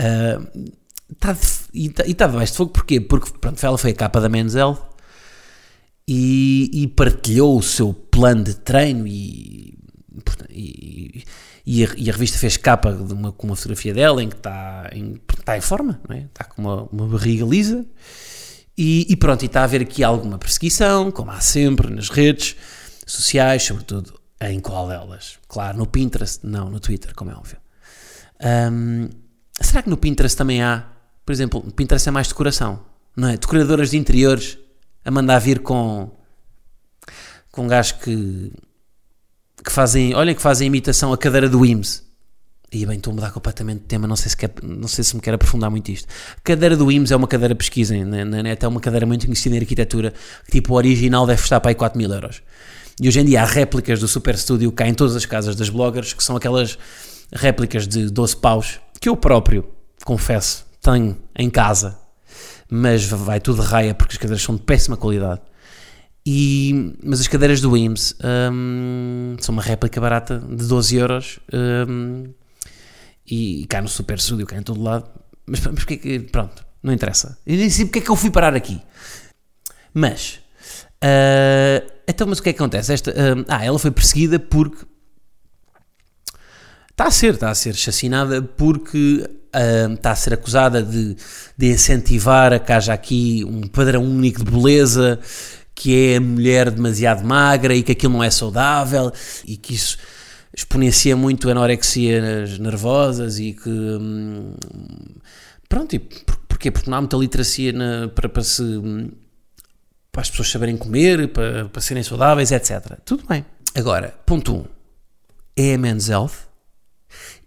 Uh, 0.00 0.72
tá 1.18 1.32
de, 1.32 1.40
e 1.72 1.86
está 1.86 2.26
debaixo 2.26 2.52
de 2.52 2.56
fogo 2.58 2.72
porquê? 2.72 3.00
Porque 3.00 3.30
pronto, 3.38 3.64
ela 3.64 3.78
foi 3.78 3.90
a 3.90 3.94
capa 3.94 4.20
da 4.20 4.28
Men's 4.28 4.54
Health 4.54 4.82
e, 6.06 6.70
e 6.72 6.86
partilhou 6.88 7.58
o 7.58 7.62
seu 7.62 7.92
plano 7.92 8.44
de 8.44 8.54
treino 8.54 9.06
e, 9.06 9.75
e, 10.50 11.24
e, 11.64 11.84
a, 11.84 11.88
e 11.96 12.10
a, 12.10 12.12
revista 12.12 12.38
fez 12.38 12.56
capa 12.56 12.92
de 12.92 13.12
uma, 13.12 13.32
com 13.32 13.46
uma 13.46 13.56
fotografia 13.56 13.92
dela 13.92 14.22
em 14.22 14.28
que 14.28 14.36
está 14.36 14.90
em, 14.92 15.20
está 15.38 15.56
em 15.56 15.60
forma, 15.60 16.00
é? 16.10 16.20
está 16.20 16.44
com 16.44 16.62
uma, 16.62 16.82
uma 16.84 17.06
barriga 17.06 17.44
lisa 17.44 17.84
e, 18.76 19.06
e, 19.08 19.16
pronto, 19.16 19.42
e 19.42 19.46
está 19.46 19.60
a 19.60 19.64
haver 19.64 19.82
aqui 19.82 20.04
alguma 20.04 20.38
perseguição, 20.38 21.10
como 21.10 21.30
há 21.30 21.40
sempre 21.40 21.88
nas 21.88 22.08
redes 22.08 22.56
sociais, 23.06 23.62
sobretudo 23.62 24.18
em 24.40 24.60
qual 24.60 24.88
delas? 24.88 25.38
Claro, 25.48 25.78
no 25.78 25.86
Pinterest, 25.86 26.46
não, 26.46 26.68
no 26.68 26.78
Twitter, 26.78 27.14
como 27.14 27.30
é 27.30 27.34
óbvio. 27.34 27.56
Um, 28.70 29.08
será 29.60 29.82
que 29.82 29.88
no 29.88 29.96
Pinterest 29.96 30.36
também 30.36 30.62
há, 30.62 30.86
por 31.24 31.32
exemplo, 31.32 31.62
no 31.64 31.72
Pinterest 31.72 32.06
é 32.06 32.12
mais 32.12 32.28
decoração, 32.28 32.84
não 33.16 33.28
é? 33.28 33.36
Decoradoras 33.36 33.90
de 33.90 33.96
interiores 33.96 34.58
a 35.04 35.10
mandar 35.10 35.38
vir 35.38 35.60
com 35.60 36.10
com 37.56 37.66
gajos 37.66 37.92
que 37.92 38.52
que 39.66 39.72
fazem, 39.72 40.14
olhem 40.14 40.32
que 40.32 40.40
fazem 40.40 40.68
imitação 40.68 41.12
a 41.12 41.18
cadeira 41.18 41.48
do 41.48 41.66
IMS. 41.66 42.04
E 42.72 42.86
bem, 42.86 42.96
estou 42.96 43.10
a 43.10 43.14
mudar 43.14 43.32
completamente 43.32 43.80
de 43.80 43.86
tema, 43.86 44.06
não 44.06 44.14
sei 44.14 44.30
se, 44.30 44.36
quer, 44.36 44.52
não 44.62 44.86
sei 44.86 45.02
se 45.02 45.14
me 45.16 45.20
quer 45.20 45.34
aprofundar 45.34 45.70
muito 45.70 45.90
isto. 45.90 46.08
A 46.36 46.40
cadeira 46.40 46.76
do 46.76 46.90
IMS 46.90 47.12
é 47.12 47.16
uma 47.16 47.26
cadeira 47.26 47.52
de 47.52 47.58
pesquisa 47.58 47.96
na, 48.04 48.24
na 48.24 48.42
net, 48.44 48.64
é 48.64 48.68
uma 48.68 48.80
cadeira 48.80 49.04
muito 49.04 49.26
conhecida 49.26 49.56
em 49.56 49.58
arquitetura, 49.58 50.14
que 50.44 50.52
tipo 50.52 50.72
o 50.72 50.76
original 50.76 51.26
deve 51.26 51.42
estar 51.42 51.58
para 51.58 51.72
aí 51.72 51.74
4 51.74 51.98
mil 51.98 52.12
euros. 52.12 52.42
E 53.00 53.08
hoje 53.08 53.20
em 53.20 53.24
dia 53.24 53.42
há 53.42 53.44
réplicas 53.44 53.98
do 53.98 54.06
Super 54.06 54.38
Studio 54.38 54.70
cá 54.70 54.86
em 54.86 54.94
todas 54.94 55.16
as 55.16 55.26
casas 55.26 55.56
das 55.56 55.68
bloggers, 55.68 56.12
que 56.12 56.22
são 56.22 56.36
aquelas 56.36 56.78
réplicas 57.32 57.88
de 57.88 58.08
12 58.08 58.36
paus, 58.36 58.80
que 59.00 59.08
eu 59.08 59.16
próprio, 59.16 59.68
confesso, 60.04 60.64
tenho 60.80 61.16
em 61.36 61.50
casa, 61.50 61.98
mas 62.70 63.04
vai 63.04 63.40
tudo 63.40 63.62
de 63.62 63.68
raia 63.68 63.94
porque 63.94 64.12
as 64.12 64.18
cadeiras 64.18 64.42
são 64.42 64.54
de 64.54 64.62
péssima 64.62 64.96
qualidade. 64.96 65.40
E, 66.28 66.96
mas 67.04 67.20
as 67.20 67.28
cadeiras 67.28 67.60
do 67.60 67.76
IMS 67.76 68.16
um, 68.52 69.36
são 69.40 69.52
uma 69.52 69.62
réplica 69.62 70.00
barata 70.00 70.40
de 70.40 70.66
12 70.66 70.96
euros 70.96 71.38
um, 71.88 72.24
e, 73.24 73.62
e 73.62 73.66
cá 73.66 73.80
no 73.80 73.86
Super 73.86 74.18
Studio, 74.18 74.44
cá 74.44 74.56
em 74.56 74.62
todo 74.62 74.82
lado. 74.82 75.08
Mas, 75.46 75.60
mas 75.60 75.74
porque 75.74 75.96
que, 75.96 76.18
pronto, 76.18 76.66
não 76.82 76.92
interessa. 76.92 77.38
Eu 77.46 77.56
nem 77.56 77.70
sei 77.70 77.84
porque 77.84 78.00
é 78.00 78.02
que 78.02 78.10
eu 78.10 78.16
fui 78.16 78.30
parar 78.30 78.56
aqui. 78.56 78.82
Mas, 79.94 80.40
uh, 81.04 81.92
então, 82.08 82.26
mas 82.26 82.40
o 82.40 82.42
que 82.42 82.48
é 82.48 82.52
que 82.52 82.58
acontece? 82.58 82.92
Esta, 82.92 83.12
uh, 83.12 83.44
ah, 83.46 83.64
ela 83.64 83.78
foi 83.78 83.92
perseguida 83.92 84.40
porque 84.40 84.84
está 86.90 87.04
a 87.04 87.10
ser, 87.12 87.34
está 87.34 87.50
a 87.50 87.54
ser 87.54 87.70
assassinada 87.70 88.42
porque 88.42 89.24
uh, 89.54 89.92
está 89.92 90.10
a 90.10 90.16
ser 90.16 90.34
acusada 90.34 90.82
de, 90.82 91.16
de 91.56 91.66
incentivar 91.70 92.52
a 92.52 92.58
que 92.58 92.72
haja 92.72 92.92
aqui 92.92 93.44
um 93.44 93.62
padrão 93.68 94.02
único 94.02 94.44
de 94.44 94.50
beleza, 94.50 95.20
que 95.76 95.94
é 95.94 96.16
a 96.16 96.20
mulher 96.20 96.70
demasiado 96.70 97.22
magra 97.22 97.74
e 97.74 97.82
que 97.82 97.92
aquilo 97.92 98.14
não 98.14 98.24
é 98.24 98.30
saudável 98.30 99.12
e 99.44 99.58
que 99.58 99.74
isso 99.74 99.98
exponencia 100.56 101.14
muito 101.14 101.50
anorexias 101.50 102.58
nervosas 102.58 103.38
e 103.38 103.52
que. 103.52 103.68
Hum, 103.68 104.54
pronto, 105.68 105.94
e 105.94 105.98
por, 105.98 106.36
porquê? 106.48 106.70
Porque 106.70 106.90
não 106.90 106.96
há 106.96 107.00
muita 107.02 107.18
literacia 107.18 107.72
na, 107.72 108.08
para, 108.08 108.26
para, 108.26 108.42
se, 108.42 108.62
para 110.10 110.22
as 110.22 110.30
pessoas 110.30 110.50
saberem 110.50 110.78
comer, 110.78 111.28
para, 111.28 111.68
para 111.68 111.82
serem 111.82 112.02
saudáveis, 112.02 112.50
etc. 112.50 112.98
Tudo 113.04 113.26
bem. 113.28 113.44
Agora, 113.74 114.18
ponto 114.24 114.54
1. 114.54 114.56
Um, 114.56 114.64
é 115.58 115.74
a 115.74 115.78
Men's 115.78 116.08
Health 116.08 116.48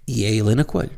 e 0.07 0.23
é 0.23 0.27
a 0.27 0.31
Helena 0.31 0.63
Coelho. 0.63 0.97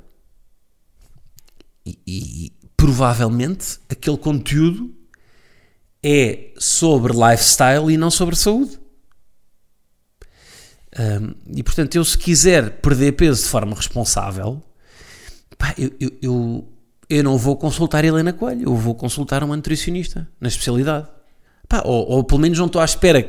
E, 1.85 1.97
e, 2.05 2.53
provavelmente 2.75 3.79
aquele 3.89 4.17
conteúdo 4.17 4.93
é 6.03 6.51
sobre 6.58 7.13
lifestyle 7.13 7.91
e 7.91 7.98
não 7.98 8.10
sobre 8.10 8.36
saúde. 8.36 8.79
Um, 11.00 11.34
e 11.55 11.63
portanto, 11.63 11.96
eu 11.96 12.03
se 12.03 12.17
quiser 12.17 12.81
perder 12.81 13.13
peso 13.13 13.43
de 13.43 13.50
forma 13.50 13.75
responsável, 13.75 14.62
pá, 15.58 15.74
eu, 15.77 15.91
eu, 16.00 16.12
eu, 16.22 16.67
eu, 17.10 17.24
não 17.24 17.38
vou 17.38 17.55
consultar 17.55 18.03
Helena 18.03 18.34
Coelho, 18.34 18.63
eu 18.63 18.75
vou 18.75 18.93
consultar 18.93 19.43
uma 19.43 19.55
nutricionista 19.55 20.27
na 20.39 20.50
especialidade. 20.50 21.08
Pá, 21.70 21.81
ou, 21.86 22.10
ou, 22.10 22.24
pelo 22.24 22.41
menos 22.41 22.58
não 22.60 22.65
estou 22.65 22.81
à 22.81 22.86
espera 22.86 23.24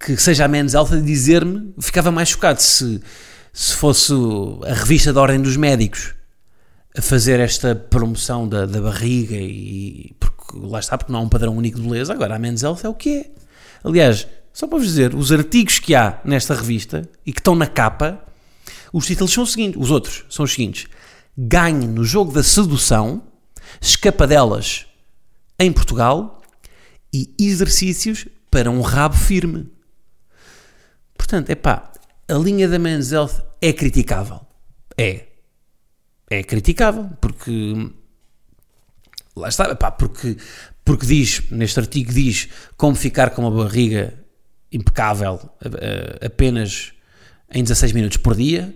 que 0.00 0.16
seja 0.16 0.46
a 0.46 0.48
menos 0.48 0.74
alta 0.74 0.96
de 0.96 1.06
dizer-me, 1.06 1.72
ficava 1.80 2.10
mais 2.10 2.30
chocado 2.30 2.60
se, 2.60 3.00
se 3.52 3.74
fosse 3.74 4.12
a 4.66 4.74
revista 4.74 5.12
da 5.12 5.20
Ordem 5.20 5.40
dos 5.40 5.56
Médicos 5.56 6.12
a 6.96 7.00
fazer 7.00 7.38
esta 7.38 7.74
promoção 7.74 8.48
da, 8.48 8.66
da 8.66 8.80
barriga 8.80 9.36
e 9.36 10.14
porque 10.54 10.72
lá 10.72 10.78
está, 10.78 10.96
porque 10.96 11.12
não 11.12 11.20
há 11.20 11.22
um 11.22 11.28
padrão 11.28 11.56
único 11.56 11.80
de 11.80 11.86
beleza, 11.86 12.12
agora 12.12 12.36
a 12.36 12.38
Men's 12.38 12.62
Health 12.62 12.80
é 12.84 12.88
o 12.88 12.94
que 12.94 13.18
é. 13.18 13.30
Aliás, 13.82 14.26
só 14.52 14.66
para 14.66 14.78
vos 14.78 14.86
dizer, 14.86 15.14
os 15.14 15.32
artigos 15.32 15.78
que 15.78 15.94
há 15.94 16.20
nesta 16.24 16.54
revista 16.54 17.08
e 17.26 17.32
que 17.32 17.40
estão 17.40 17.54
na 17.54 17.66
capa, 17.66 18.24
os 18.92 19.06
títulos 19.06 19.32
são 19.32 19.42
os 19.42 19.52
seguintes, 19.52 19.80
os 19.80 19.90
outros 19.90 20.24
são 20.30 20.44
os 20.44 20.52
seguintes: 20.52 20.86
Ganhe 21.36 21.86
no 21.86 22.04
jogo 22.04 22.32
da 22.32 22.42
sedução, 22.42 23.22
escapa 23.80 24.26
delas 24.26 24.86
em 25.58 25.72
Portugal 25.72 26.40
e 27.12 27.34
exercícios 27.38 28.28
para 28.50 28.70
um 28.70 28.80
rabo 28.80 29.16
firme. 29.16 29.68
Portanto, 31.16 31.50
é 31.50 31.54
pá, 31.54 31.90
a 32.28 32.34
linha 32.34 32.68
da 32.68 32.78
Men's 32.78 33.12
Health 33.12 33.42
é 33.60 33.72
criticável. 33.72 34.40
É 34.96 35.26
é 36.30 36.42
criticável, 36.42 37.10
porque 37.20 37.90
lá 39.36 39.48
está, 39.48 39.74
pá, 39.74 39.90
porque, 39.90 40.36
porque 40.84 41.06
diz, 41.06 41.42
neste 41.50 41.78
artigo 41.78 42.12
diz 42.12 42.48
como 42.76 42.94
ficar 42.94 43.30
com 43.30 43.42
uma 43.42 43.50
barriga 43.50 44.14
impecável 44.70 45.40
apenas 46.24 46.92
em 47.50 47.62
16 47.62 47.92
minutos 47.92 48.16
por 48.16 48.34
dia, 48.34 48.74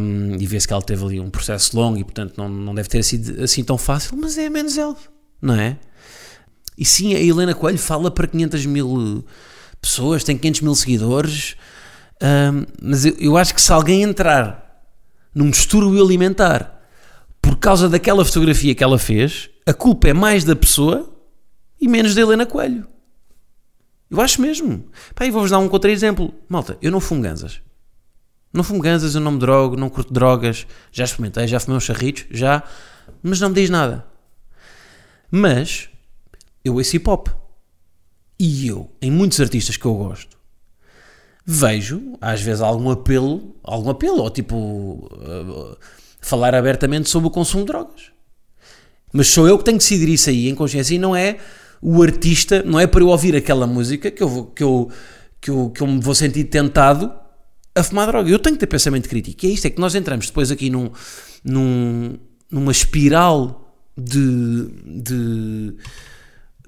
um, 0.00 0.36
e 0.40 0.46
vê-se 0.46 0.66
que 0.66 0.72
ela 0.72 0.82
teve 0.82 1.04
ali 1.04 1.20
um 1.20 1.30
processo 1.30 1.76
longo 1.76 1.96
e 1.96 2.02
portanto 2.02 2.34
não, 2.36 2.48
não 2.48 2.74
deve 2.74 2.88
ter 2.88 3.02
sido 3.04 3.42
assim 3.42 3.62
tão 3.62 3.78
fácil, 3.78 4.16
mas 4.16 4.36
é 4.36 4.48
menos 4.48 4.76
ela, 4.76 4.96
não 5.40 5.54
é? 5.54 5.78
E 6.76 6.84
sim, 6.84 7.14
a 7.14 7.20
Helena 7.20 7.54
Coelho 7.54 7.78
fala 7.78 8.10
para 8.10 8.26
500 8.26 8.66
mil 8.66 9.24
pessoas, 9.80 10.24
tem 10.24 10.36
500 10.36 10.60
mil 10.62 10.74
seguidores, 10.74 11.56
um, 12.22 12.64
mas 12.82 13.04
eu, 13.04 13.14
eu 13.18 13.36
acho 13.36 13.54
que 13.54 13.62
se 13.62 13.72
alguém 13.72 14.02
entrar 14.02 14.82
num 15.34 15.50
distúrbio 15.50 16.02
alimentar 16.02 16.81
por 17.42 17.56
causa 17.56 17.88
daquela 17.88 18.24
fotografia 18.24 18.74
que 18.74 18.84
ela 18.84 18.98
fez, 18.98 19.50
a 19.66 19.74
culpa 19.74 20.08
é 20.08 20.12
mais 20.14 20.44
da 20.44 20.56
pessoa 20.56 21.12
e 21.80 21.88
menos 21.88 22.14
da 22.14 22.22
Helena 22.22 22.46
Coelho. 22.46 22.86
Eu 24.08 24.20
acho 24.20 24.40
mesmo. 24.40 24.88
Pá, 25.14 25.26
e 25.26 25.30
vou-vos 25.30 25.50
dar 25.50 25.58
um 25.58 25.68
contra-exemplo. 25.68 26.32
Malta, 26.48 26.78
eu 26.80 26.92
não 26.92 27.00
fumo 27.00 27.20
ganzas. 27.20 27.60
Não 28.52 28.62
fumo 28.62 28.80
ganzas, 28.80 29.14
eu 29.14 29.20
não 29.20 29.32
me 29.32 29.38
drogo, 29.38 29.74
não 29.74 29.88
curto 29.88 30.12
drogas. 30.12 30.66
Já 30.92 31.04
experimentei, 31.04 31.48
já 31.48 31.58
fumei 31.58 31.78
uns 31.78 31.84
charritos, 31.84 32.26
já. 32.30 32.62
Mas 33.22 33.40
não 33.40 33.48
me 33.48 33.54
diz 33.54 33.70
nada. 33.70 34.06
Mas, 35.30 35.88
eu 36.62 36.74
ouço 36.74 36.94
hip 36.94 37.08
hop. 37.08 37.28
E 38.38 38.68
eu, 38.68 38.90
em 39.00 39.10
muitos 39.10 39.40
artistas 39.40 39.76
que 39.76 39.86
eu 39.86 39.94
gosto, 39.94 40.36
vejo, 41.46 42.18
às 42.20 42.42
vezes, 42.42 42.60
algum 42.60 42.90
apelo, 42.90 43.56
algum 43.62 43.88
apelo, 43.88 44.18
ou 44.18 44.30
tipo, 44.30 44.56
uh, 44.56 45.76
falar 46.22 46.54
abertamente 46.54 47.10
sobre 47.10 47.28
o 47.28 47.30
consumo 47.30 47.64
de 47.64 47.72
drogas. 47.72 48.12
Mas 49.12 49.28
sou 49.28 49.46
eu 49.46 49.58
que 49.58 49.64
tenho 49.64 49.76
que 49.76 49.84
decidir 49.84 50.08
isso 50.08 50.30
aí 50.30 50.48
em 50.48 50.54
consciência 50.54 50.94
e 50.94 50.98
não 50.98 51.14
é 51.14 51.36
o 51.82 52.02
artista, 52.02 52.62
não 52.62 52.80
é 52.80 52.86
para 52.86 53.02
eu 53.02 53.08
ouvir 53.08 53.36
aquela 53.36 53.66
música 53.66 54.10
que 54.10 54.22
eu, 54.22 54.28
vou, 54.28 54.46
que 54.46 54.62
eu, 54.62 54.88
que 55.40 55.50
eu, 55.50 55.70
que 55.70 55.82
eu 55.82 55.86
me 55.86 56.00
vou 56.00 56.14
sentir 56.14 56.44
tentado 56.44 57.12
a 57.74 57.82
fumar 57.82 58.06
droga. 58.06 58.30
Eu 58.30 58.38
tenho 58.38 58.56
que 58.56 58.60
ter 58.60 58.68
pensamento 58.68 59.08
crítico. 59.08 59.44
E 59.44 59.50
é 59.50 59.52
isto, 59.52 59.66
é 59.66 59.70
que 59.70 59.80
nós 59.80 59.94
entramos 59.94 60.26
depois 60.26 60.50
aqui 60.50 60.70
num, 60.70 60.90
num, 61.44 62.16
numa 62.50 62.70
espiral 62.70 63.76
de, 63.98 64.68
de, 64.86 65.74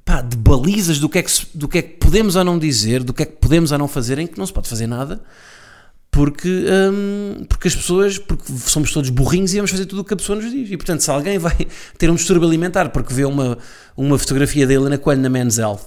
pá, 0.05 0.21
de 0.21 0.37
balizas 0.37 0.99
do 0.99 1.09
que, 1.09 1.19
é 1.19 1.23
que, 1.23 1.33
do 1.55 1.69
que 1.69 1.79
é 1.79 1.83
que 1.83 1.97
podemos 1.99 2.37
ou 2.37 2.45
não 2.45 2.59
dizer, 2.59 3.03
do 3.03 3.15
que 3.15 3.23
é 3.23 3.27
que 3.27 3.37
podemos 3.37 3.73
ou 3.73 3.79
não 3.79 3.89
fazer, 3.89 4.19
em 4.19 4.27
que 4.27 4.37
não 4.37 4.47
se 4.47 4.53
pode 4.53 4.69
fazer 4.69 4.87
nada 4.87 5.23
porque, 6.15 6.49
hum, 6.49 7.45
porque 7.49 7.67
as 7.67 7.75
pessoas, 7.75 8.19
porque 8.19 8.45
somos 8.53 8.93
todos 8.93 9.11
burrinhos 9.11 9.53
e 9.53 9.57
vamos 9.57 9.73
fazer 9.73 9.85
tudo 9.85 10.03
o 10.03 10.05
que 10.05 10.15
a 10.15 10.17
pessoa 10.17 10.41
nos 10.41 10.49
diz. 10.49 10.71
E 10.71 10.77
portanto, 10.77 11.01
se 11.01 11.11
alguém 11.11 11.39
vai 11.39 11.67
ter 11.99 12.09
um 12.09 12.15
distúrbio 12.15 12.47
alimentar 12.47 12.91
porque 12.91 13.13
vê 13.13 13.25
uma, 13.25 13.59
uma 13.97 14.17
fotografia 14.17 14.65
da 14.65 14.73
Helena 14.73 14.97
Coelho 14.97 15.21
na 15.21 15.29
Men's 15.29 15.59
Health, 15.59 15.81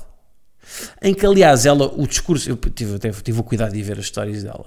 em 1.02 1.14
que 1.14 1.26
aliás 1.26 1.66
ela, 1.66 1.90
o 1.96 2.06
discurso, 2.06 2.50
eu 2.50 2.58
tive, 2.58 2.96
até 2.96 3.10
tive 3.10 3.40
o 3.40 3.44
cuidado 3.44 3.72
de 3.72 3.82
ver 3.82 3.98
as 3.98 4.04
histórias 4.04 4.44
dela, 4.44 4.66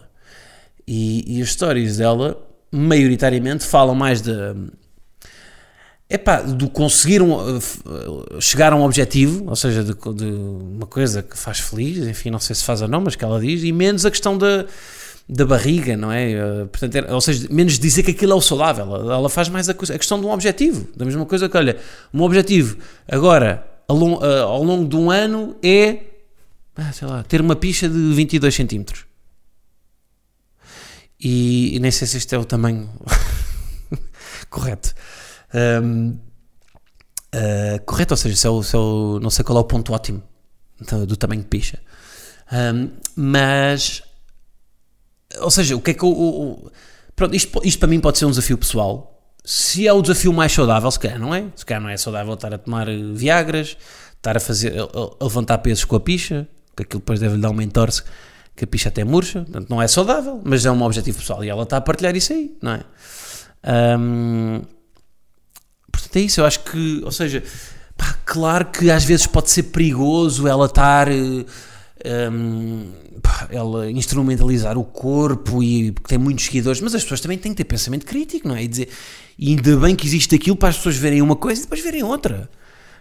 e, 0.88 1.37
e 1.37 1.43
as 1.43 1.49
histórias 1.49 1.99
dela, 1.99 2.43
maioritariamente, 2.73 3.67
falam 3.67 3.95
mais 3.95 4.23
de. 4.23 4.33
Epá, 6.09 6.40
do 6.40 6.71
conseguir 6.71 7.21
um, 7.21 7.61
chegar 8.40 8.73
a 8.73 8.76
um 8.76 8.83
objetivo, 8.83 9.45
ou 9.47 9.55
seja, 9.55 9.85
de, 9.85 9.93
de 9.93 10.25
uma 10.25 10.87
coisa 10.87 11.23
que 11.23 11.38
faz 11.38 11.61
feliz, 11.61 11.99
enfim, 11.99 12.31
não 12.31 12.40
sei 12.40 12.57
se 12.57 12.64
faz 12.64 12.81
ou 12.81 12.88
não, 12.88 13.02
mas 13.02 13.14
que 13.14 13.25
ela 13.25 13.38
diz, 13.38 13.62
e 13.62 13.71
menos 13.71 14.07
a 14.07 14.11
questão 14.11 14.38
da 14.38 14.67
da 15.32 15.46
barriga, 15.46 15.96
não 15.96 16.10
é? 16.10 16.32
Eh, 16.32 16.64
portanto, 16.66 17.12
ou 17.12 17.20
seja, 17.20 17.46
menos 17.50 17.78
dizer 17.78 18.02
que 18.02 18.10
aquilo 18.10 18.32
é 18.32 18.34
o 18.34 18.40
saudável. 18.40 18.84
Ela 19.12 19.28
faz 19.28 19.49
mais 19.49 19.68
a, 19.68 19.72
a, 19.72 19.75
questão 19.75 20.20
de 20.20 20.26
um 20.26 20.30
objetivo. 20.30 20.88
Da 20.96 21.04
mesma 21.04 21.25
coisa 21.25 21.49
que, 21.49 21.56
olha, 21.56 21.78
um 22.12 22.22
objetivo 22.22 22.76
agora, 23.08 23.64
ao, 23.87 23.96
long, 23.96 24.14
uh, 24.14 24.42
ao 24.42 24.62
longo 24.64 24.88
de 24.88 24.96
um 24.96 25.08
ano, 25.10 25.56
é, 25.62 25.99
ah, 26.75 26.92
sei 26.92 27.06
lá, 27.06 27.22
ter 27.22 27.40
uma 27.40 27.54
picha 27.54 27.88
de 27.88 28.12
22 28.12 28.52
centímetros. 28.52 29.04
E, 31.20 31.78
nem 31.80 31.90
sei 31.90 32.08
se 32.08 32.16
este 32.16 32.34
é 32.34 32.38
o 32.38 32.44
tamanho 32.44 32.90
correto. 34.50 34.92
Um, 35.54 36.08
uh, 36.10 36.18
eh, 37.32 37.78
correto, 37.87 38.14
ou 38.14 38.16
seja, 38.16 38.34
se 38.34 38.46
é, 38.46 38.50
o, 38.50 38.62
se 38.62 38.75
é 38.75 38.78
o, 38.78 39.20
não 39.20 39.30
sei 39.30 39.44
qual 39.44 39.58
é 39.58 39.60
o 39.60 39.64
ponto 39.64 39.92
ótimo 39.92 40.22
do, 40.80 41.06
do 41.06 41.16
tamanho 41.16 41.42
de 41.42 41.49
picha. 41.49 41.78
Um, 42.52 42.90
mas 43.14 44.02
ou 45.38 45.50
seja, 45.50 45.76
o 45.76 45.80
que 45.80 45.92
é 45.92 45.94
que 45.94 46.02
eu. 46.02 46.72
pronto, 47.14 47.34
isto, 47.34 47.60
isto 47.64 47.78
para 47.78 47.88
mim 47.88 48.00
pode 48.00 48.18
ser 48.18 48.25
um 48.26 48.30
desafio 48.30 48.58
pessoal. 48.58 49.06
Se 49.44 49.87
é 49.87 49.92
o 49.92 50.02
desafio 50.02 50.32
mais 50.32 50.52
saudável, 50.52 50.90
se 50.90 50.99
calhar 50.99 51.18
não 51.18 51.34
é. 51.34 51.46
Se 51.56 51.64
calhar 51.64 51.82
não 51.82 51.88
é 51.88 51.96
saudável 51.96 52.34
estar 52.34 52.52
a 52.52 52.58
tomar 52.58 52.88
eh, 52.88 52.96
Viagras, 53.14 53.76
estar 54.16 54.37
a 54.37 54.40
fazer. 54.40 54.78
a, 54.78 54.82
a 54.82 55.25
levantar 55.25 55.58
pesos 55.58 55.84
com 55.84 55.96
a 55.96 56.00
picha, 56.00 56.46
que 56.76 56.82
aquilo 56.82 57.00
depois 57.00 57.20
deve-lhe 57.20 57.40
dar 57.40 57.50
uma 57.50 57.64
entorse 57.64 58.02
que 58.54 58.64
a 58.64 58.66
picha 58.66 58.90
até 58.90 59.04
murcha. 59.04 59.42
Portanto, 59.42 59.70
não 59.70 59.80
é 59.80 59.88
saudável, 59.88 60.40
mas 60.44 60.66
é 60.66 60.70
um 60.70 60.82
objetivo 60.82 61.18
pessoal. 61.18 61.42
E 61.42 61.49
ela 61.49 61.62
está 61.62 61.78
a 61.78 61.80
partilhar 61.80 62.14
isso 62.14 62.32
aí, 62.32 62.54
não 62.60 62.72
é? 62.72 62.84
Portanto, 65.90 66.16
é 66.16 66.20
isso. 66.20 66.40
Eu 66.40 66.46
acho 66.46 66.60
que. 66.60 67.00
Ou 67.02 67.12
seja, 67.12 67.42
pá, 67.96 68.16
claro 68.25 68.66
que 68.66 68.90
às 68.90 69.04
vezes 69.04 69.26
pode 69.26 69.50
ser 69.50 69.64
perigoso 69.64 70.46
ela 70.46 70.66
estar. 70.66 71.08
Um, 72.04 72.90
ela 73.50 73.90
instrumentalizar 73.90 74.78
o 74.78 74.85
corpo 74.85 75.62
e 75.62 75.92
tem 76.07 76.19
muitos 76.19 76.47
seguidores, 76.47 76.80
mas 76.80 76.95
as 76.95 77.02
pessoas 77.02 77.21
também 77.21 77.38
têm 77.38 77.52
que 77.52 77.59
ter 77.59 77.64
pensamento 77.64 78.07
crítico, 78.07 78.49
não 78.49 78.57
é? 78.57 78.64
E 78.64 78.69
dizer, 78.69 78.88
e 79.38 79.50
ainda 79.50 79.76
bem 79.76 79.95
que 79.95 80.07
existe 80.07 80.35
aquilo 80.35 80.57
para 80.57 80.71
as 80.71 80.76
pessoas 80.76 80.97
verem 80.97 81.21
uma 81.23 81.37
coisa 81.37 81.61
e 81.61 81.64
depois 81.64 81.80
verem 81.83 82.02
outra, 82.02 82.50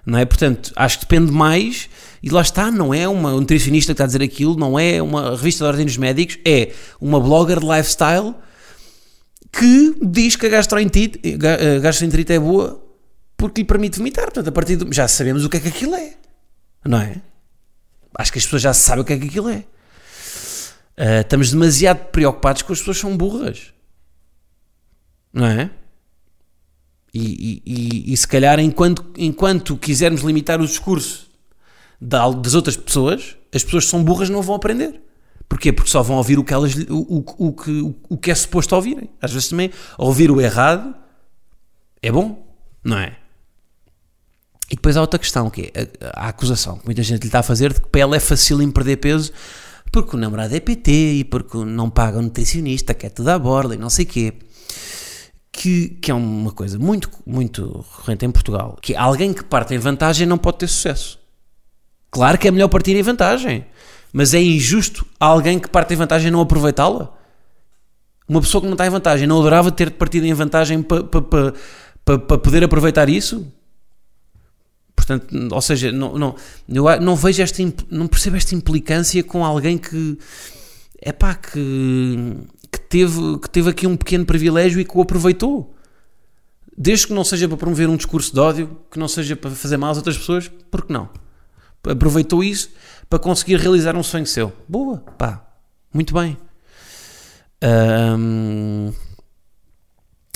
não 0.06 0.18
é? 0.18 0.25
Portanto, 0.25 0.72
acho 0.75 1.00
que 1.00 1.06
depende 1.06 1.32
mais, 1.32 1.89
e 2.22 2.29
lá 2.29 2.41
está, 2.41 2.72
não 2.72 2.94
é 2.94 3.08
uma 3.08 3.32
nutricionista 3.32 3.94
que 3.94 3.94
está 3.94 4.03
a 4.03 4.07
dizer 4.07 4.22
aquilo, 4.22 4.55
não 4.55 4.77
é 4.77 5.01
uma 5.01 5.31
revista 5.31 5.64
de 5.64 5.70
ordem 5.70 5.85
dos 5.85 5.98
médicos, 5.98 6.38
é 6.46 6.72
uma 7.00 7.20
blogger 7.20 7.59
de 7.59 7.66
lifestyle 7.66 8.35
que 9.51 9.96
diz 10.01 10.35
que 10.35 10.46
a 10.46 10.50
gastroenterite, 10.50 11.20
a 11.77 11.79
gastroenterite 11.79 12.33
é 12.33 12.40
boa 12.40 12.83
porque 13.35 13.62
lhe 13.62 13.66
permite 13.66 13.98
vomitar. 13.98 14.25
Portanto, 14.25 14.48
a 14.48 14.51
partir 14.51 14.75
do, 14.75 14.94
já 14.94 15.07
sabemos 15.07 15.46
o 15.46 15.50
que 15.50 15.57
é 15.57 15.59
que 15.59 15.70
aquilo 15.70 15.96
é, 15.96 16.14
não 16.85 17.00
é? 17.00 17.22
Acho 18.20 18.34
que 18.34 18.38
as 18.38 18.44
pessoas 18.44 18.62
já 18.62 18.74
sabem 18.74 19.01
o 19.01 19.05
que 19.05 19.14
é 19.14 19.18
que 19.18 19.27
aquilo 19.27 19.48
é. 19.48 19.64
Uh, 20.98 21.22
estamos 21.22 21.51
demasiado 21.51 22.08
preocupados 22.08 22.62
com 22.64 22.74
as 22.74 22.79
pessoas 22.79 22.98
são 22.98 23.16
burras. 23.16 23.74
Não 25.32 25.46
é? 25.46 25.72
E, 27.14 27.22
e, 27.24 27.64
e, 27.66 28.14
e, 28.14 28.18
se 28.18 28.27
calhar, 28.27 28.60
enquanto, 28.60 29.10
enquanto 29.18 29.77
quisermos 29.77 30.20
limitar 30.20 30.60
o 30.60 30.68
discurso 30.68 31.29
das 32.01 32.53
outras 32.55 32.75
pessoas, 32.75 33.38
as 33.55 33.64
pessoas 33.64 33.86
que 33.86 33.92
são 33.92 34.03
burras 34.03 34.29
não 34.29 34.42
vão 34.42 34.55
aprender. 34.55 35.01
Porquê? 35.48 35.72
Porque 35.72 35.90
só 35.90 36.03
vão 36.03 36.18
ouvir 36.18 36.38
o 36.38 36.44
que, 36.44 36.53
elas, 36.53 36.75
o, 36.75 37.20
o, 37.20 37.48
o, 37.48 37.53
que, 37.53 37.96
o 38.10 38.18
que 38.18 38.32
é 38.32 38.36
suposto 38.36 38.75
ouvirem. 38.75 39.10
Às 39.22 39.32
vezes 39.32 39.48
também 39.48 39.72
ouvir 39.98 40.29
o 40.29 40.42
errado 40.42 40.94
é 42.01 42.12
bom, 42.12 42.46
não 42.84 42.98
é? 42.98 43.16
E 44.72 44.75
depois 44.75 44.96
há 44.96 45.01
outra 45.01 45.20
questão, 45.20 45.50
que 45.50 45.72
é 45.74 45.88
a, 46.01 46.25
a 46.25 46.29
acusação 46.29 46.77
que 46.77 46.86
muita 46.86 47.01
gente 47.01 47.22
lhe 47.22 47.27
está 47.27 47.40
a 47.40 47.44
fazer 47.44 47.74
de 47.74 47.82
que 47.82 48.00
ela 48.00 48.16
é 48.16 48.20
fácil 48.20 48.62
em 48.62 48.70
perder 48.70 48.98
peso 48.98 49.32
porque 49.92 50.16
o 50.16 50.20
namorado 50.20 50.55
é 50.55 50.60
PT 50.60 50.92
e 50.92 51.24
porque 51.24 51.58
não 51.58 51.90
paga 51.90 52.20
o 52.20 52.22
nutricionista, 52.22 52.94
que 52.94 53.05
é 53.05 53.10
tudo 53.10 53.29
à 53.29 53.40
borda 53.40 53.75
e 53.75 53.77
não 53.77 53.90
sei 53.90 54.05
quê. 54.05 54.34
Que, 55.51 55.90
que 55.90 56.12
é 56.12 56.14
uma 56.14 56.51
coisa 56.51 56.77
muito, 56.77 57.10
muito 57.25 57.84
recorrente 57.92 58.25
em 58.25 58.32
Portugal, 58.32 58.77
que 58.82 58.96
alguém 58.96 59.34
que 59.34 59.44
parte 59.44 59.74
em 59.74 59.77
vantagem 59.77 60.27
não 60.27 60.38
pode 60.38 60.60
ter 60.60 60.68
sucesso. 60.68 61.20
Claro 62.12 62.38
que 62.38 62.48
é 62.48 62.51
melhor 62.51 62.70
partir 62.70 62.96
em 62.96 63.01
vantagem, 63.01 63.66
mas 64.14 64.34
é 64.34 64.42
injusto 64.42 65.05
alguém 65.20 65.60
que 65.60 65.68
parte 65.68 65.94
em 65.94 65.98
vantagem 65.98 66.32
não 66.32 66.40
aproveitá-la. 66.40 67.14
Uma 68.27 68.42
pessoa 68.42 68.62
que 68.62 68.68
não 68.68 68.74
está 68.74 68.86
em 68.86 68.92
vantagem 68.92 69.27
não 69.27 69.40
adorava 69.40 69.72
ter 69.72 69.92
partido 69.92 70.25
em 70.25 70.34
vantagem 70.34 70.82
para 70.84 71.03
pa, 71.03 71.22
pa, 71.22 71.53
pa, 72.05 72.20
pa 72.20 72.38
poder 72.38 72.64
aproveitar 72.64 73.10
isso? 73.10 73.51
Portanto, 75.00 75.33
ou 75.50 75.62
seja, 75.62 75.94
não, 75.94 76.18
não, 76.18 76.35
eu 76.68 77.00
não 77.00 77.16
vejo 77.16 77.42
esta, 77.42 77.64
não 77.90 78.05
percebo 78.05 78.35
esta 78.35 78.53
implicância 78.53 79.24
com 79.24 79.46
alguém 79.46 79.77
que, 79.77 80.18
é 81.01 81.14
pá, 81.14 81.35
que, 81.35 82.35
que, 82.70 82.81
teve, 82.81 83.40
que 83.40 83.50
teve 83.50 83.70
aqui 83.70 83.88
um 83.88 83.96
pequeno 83.96 84.25
privilégio 84.25 84.77
e 84.77 84.83
que 84.83 84.98
o 84.98 85.01
aproveitou. 85.01 85.74
Desde 86.77 87.07
que 87.07 87.14
não 87.14 87.24
seja 87.24 87.48
para 87.48 87.55
promover 87.55 87.88
um 87.88 87.96
discurso 87.96 88.33
de 88.33 88.42
ódio, 88.42 88.77
que 88.92 89.00
não 89.00 89.07
seja 89.07 89.38
para 89.38 89.51
fazer 89.51 89.77
mal 89.77 89.92
às 89.92 89.98
outras 89.98 90.18
pessoas, 90.18 90.51
por 90.70 90.85
que 90.85 90.92
não? 90.92 91.09
Aproveitou 91.81 92.44
isso 92.44 92.70
para 93.09 93.20
conseguir 93.20 93.55
realizar 93.55 93.96
um 93.96 94.03
sonho 94.03 94.25
seu. 94.25 94.51
Boa, 94.68 94.98
pá, 95.18 95.48
muito 95.94 96.14
bem. 96.14 96.38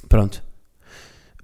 pronto. 0.07 0.41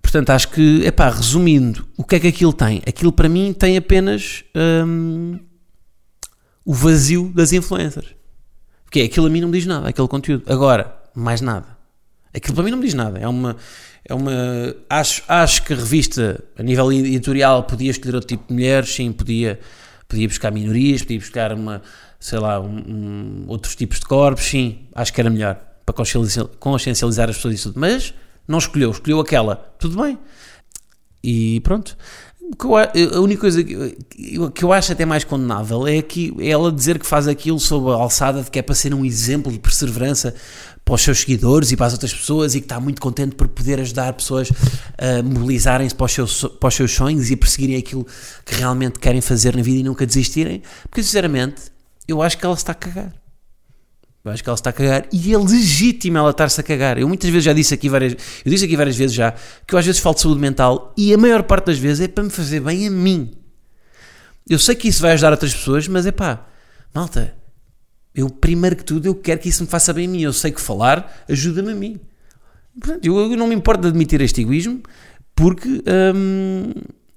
Portanto, 0.10 0.32
acho 0.32 0.48
que, 0.48 0.84
epá, 0.88 1.08
resumindo, 1.08 1.86
o 1.96 2.04
que 2.04 2.16
é 2.16 2.20
que 2.20 2.28
aquilo 2.30 2.52
tem? 2.52 2.82
Aquilo 2.88 3.12
para 3.12 3.30
mim 3.30 3.54
tem 3.54 3.78
apenas 3.78 4.44
hum, 4.56 5.40
o 6.66 6.74
vazio 6.74 7.32
das 7.36 7.54
influencers. 7.54 8.16
Porque 8.84 9.02
aquilo 9.02 9.28
a 9.28 9.30
mim 9.30 9.40
não 9.40 9.50
me 9.50 9.60
diz 9.60 9.68
nada, 9.68 9.88
aquele 9.88 10.08
conteúdo. 10.08 10.52
Agora, 10.52 10.98
mais 11.14 11.42
nada. 11.42 11.78
Aquilo 12.34 12.56
para 12.56 12.64
mim 12.64 12.72
não 12.72 12.80
me 12.80 12.86
diz 12.86 12.96
nada. 12.96 13.20
É 13.20 13.28
uma. 13.28 13.56
É 14.04 14.16
uma 14.16 14.32
acho, 14.90 15.22
acho 15.28 15.62
que 15.62 15.74
a 15.74 15.76
revista, 15.76 16.44
a 16.58 16.64
nível 16.64 16.92
editorial, 16.92 17.62
podia 17.66 17.92
escolher 17.92 18.16
outro 18.16 18.30
tipo 18.30 18.48
de 18.48 18.54
mulheres, 18.54 18.90
sim, 18.90 19.12
podia, 19.12 19.60
podia 20.08 20.28
buscar 20.28 20.52
minorias, 20.52 21.04
podia 21.04 21.20
buscar 21.20 21.54
uma, 21.54 21.84
sei 22.20 22.40
lá, 22.40 22.60
um, 22.60 22.78
um, 22.78 23.44
outros 23.46 23.76
tipos 23.76 24.00
de 24.00 24.08
corpos, 24.08 24.46
sim, 24.46 24.88
acho 24.96 25.14
que 25.14 25.22
era 25.22 25.30
melhor 25.30 25.62
para 25.86 25.94
consciencializar 26.58 27.30
as 27.30 27.36
pessoas 27.36 27.60
e 27.60 27.64
tudo. 27.64 27.80
Mas 27.80 28.12
não 28.50 28.58
escolheu, 28.58 28.90
escolheu 28.90 29.20
aquela. 29.20 29.56
Tudo 29.78 30.02
bem. 30.02 30.18
E 31.24 31.60
pronto. 31.62 31.96
A 33.14 33.20
única 33.20 33.42
coisa 33.42 33.64
que 33.64 34.64
eu 34.64 34.74
acho 34.74 34.92
até 34.92 35.06
mais 35.06 35.24
condenável 35.24 35.86
é 35.88 36.02
que 36.02 36.34
ela 36.40 36.72
dizer 36.72 36.98
que 36.98 37.06
faz 37.06 37.28
aquilo 37.28 37.60
sob 37.60 37.92
a 37.92 37.94
alçada 37.94 38.42
de 38.42 38.50
que 38.50 38.58
é 38.58 38.64
para 38.64 38.74
ser 38.74 38.92
um 38.92 39.06
exemplo 39.06 39.52
de 39.52 39.60
perseverança 39.60 40.34
para 40.84 40.96
os 40.96 41.02
seus 41.02 41.20
seguidores 41.20 41.72
e 41.72 41.78
para 41.78 41.86
as 41.86 41.94
outras 41.94 42.12
pessoas 42.12 42.56
e 42.56 42.60
que 42.60 42.66
está 42.66 42.80
muito 42.80 43.00
contente 43.00 43.36
por 43.36 43.48
poder 43.48 43.80
ajudar 43.80 44.14
pessoas 44.14 44.52
a 44.98 45.22
mobilizarem-se 45.22 45.94
para, 45.94 46.06
os 46.06 46.12
seus, 46.12 46.44
para 46.60 46.68
os 46.68 46.74
seus 46.74 46.92
sonhos 46.92 47.30
e 47.30 47.36
a 47.36 47.38
perseguirem 47.38 47.76
aquilo 47.76 48.08
que 48.44 48.56
realmente 48.56 48.98
querem 48.98 49.22
fazer 49.22 49.56
na 49.56 49.62
vida 49.62 49.82
e 49.82 49.84
nunca 49.84 50.04
desistirem. 50.04 50.64
Porque, 50.90 51.04
sinceramente, 51.04 51.62
eu 52.08 52.20
acho 52.20 52.36
que 52.36 52.44
ela 52.44 52.56
está 52.56 52.72
a 52.72 52.76
cagar. 52.76 53.14
Acho 54.26 54.44
que 54.44 54.50
ela 54.50 54.56
está 54.56 54.70
a 54.70 54.74
cagar 54.74 55.08
e 55.14 55.34
é 55.34 55.38
legítimo 55.38 56.18
ela 56.18 56.32
estar-se 56.32 56.60
a 56.60 56.64
cagar. 56.64 56.98
Eu 56.98 57.08
muitas 57.08 57.30
vezes 57.30 57.46
já 57.46 57.54
disse 57.54 57.74
aqui 57.74 57.88
várias, 57.88 58.14
eu 58.44 58.52
disse 58.52 58.66
aqui 58.66 58.76
várias 58.76 58.96
vezes 58.96 59.16
já 59.16 59.34
que 59.66 59.74
eu 59.74 59.80
às 59.80 59.86
vezes 59.86 60.02
falo 60.02 60.16
de 60.16 60.22
saúde 60.22 60.42
mental 60.42 60.94
e 60.98 61.14
a 61.14 61.18
maior 61.18 61.44
parte 61.44 61.68
das 61.68 61.78
vezes 61.78 62.02
é 62.02 62.08
para 62.08 62.24
me 62.24 62.30
fazer 62.30 62.60
bem 62.60 62.88
a 62.88 62.92
mim. 62.92 63.32
Eu 64.48 64.60
sei 64.60 64.76
que 64.76 64.88
isso 64.88 65.02
vai 65.02 65.14
ajudar 65.14 65.32
outras 65.32 65.54
pessoas, 65.54 65.88
mas 65.88 66.06
é 66.06 66.12
pá, 66.12 66.46
malta, 66.94 67.34
eu 68.14 68.30
primeiro 68.30 68.76
que 68.76 68.84
tudo 68.84 69.06
eu 69.06 69.16
quero 69.16 69.40
que 69.40 69.48
isso 69.48 69.64
me 69.64 69.70
faça 69.70 69.94
bem 69.94 70.06
a 70.06 70.10
mim. 70.10 70.22
Eu 70.22 70.34
sei 70.34 70.52
que 70.52 70.60
falar 70.60 71.24
ajuda-me 71.30 71.72
a 71.72 71.76
mim. 71.76 72.00
Portanto, 72.80 73.06
eu, 73.06 73.18
eu, 73.18 73.38
não 73.38 73.48
me 73.48 73.56
importo 73.56 73.84
de 73.84 73.88
admitir 73.88 74.20
este 74.22 74.42
egoísmo 74.42 74.82
porque 75.34 75.82
hum, 76.14 76.74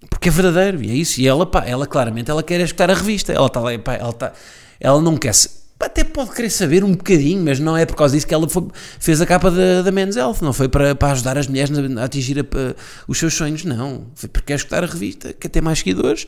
porque 0.09 0.29
é 0.29 0.33
verdadeiro, 0.33 0.83
e 0.83 0.91
é 0.91 0.95
isso. 0.95 1.21
E 1.21 1.27
ela, 1.27 1.45
pá, 1.45 1.65
ela 1.67 1.87
claramente, 1.87 2.31
ela 2.31 2.45
quer 2.45 2.61
escutar 2.61 2.91
a 2.91 2.95
revista. 2.95 3.33
Ela 3.33 3.47
está 3.47 3.59
lá, 3.59 3.77
pá, 3.79 3.95
ela, 3.95 4.13
tá, 4.13 4.33
ela 4.79 5.01
não 5.03 5.17
quer 5.17 5.35
se 5.35 5.62
até 5.85 6.05
pode 6.05 6.31
querer 6.33 6.51
saber 6.51 6.85
um 6.85 6.93
bocadinho, 6.93 7.45
mas 7.45 7.59
não 7.59 7.77
é 7.77 7.85
por 7.85 7.97
causa 7.97 8.15
disso 8.15 8.27
que 8.27 8.35
ela 8.35 8.49
foi, 8.49 8.69
fez 8.99 9.21
a 9.21 9.27
capa 9.27 9.51
da, 9.51 9.83
da 9.83 9.91
Men's 9.91 10.17
Health, 10.17 10.39
não 10.43 10.53
foi 10.53 10.69
para, 10.69 10.95
para 10.95 11.13
ajudar 11.13 11.39
as 11.39 11.47
mulheres 11.47 11.71
a, 11.77 12.05
atingir 12.05 12.39
a, 12.39 12.43
a, 12.43 12.75
os 13.07 13.19
seus 13.19 13.35
sonhos, 13.35 13.65
não. 13.65 14.07
Foi 14.15 14.29
porque 14.29 14.47
quer 14.47 14.57
escutar 14.57 14.85
a 14.85 14.87
revista, 14.87 15.33
quer 15.33 15.49
ter 15.49 15.61
mais 15.61 15.79
seguidores 15.79 16.27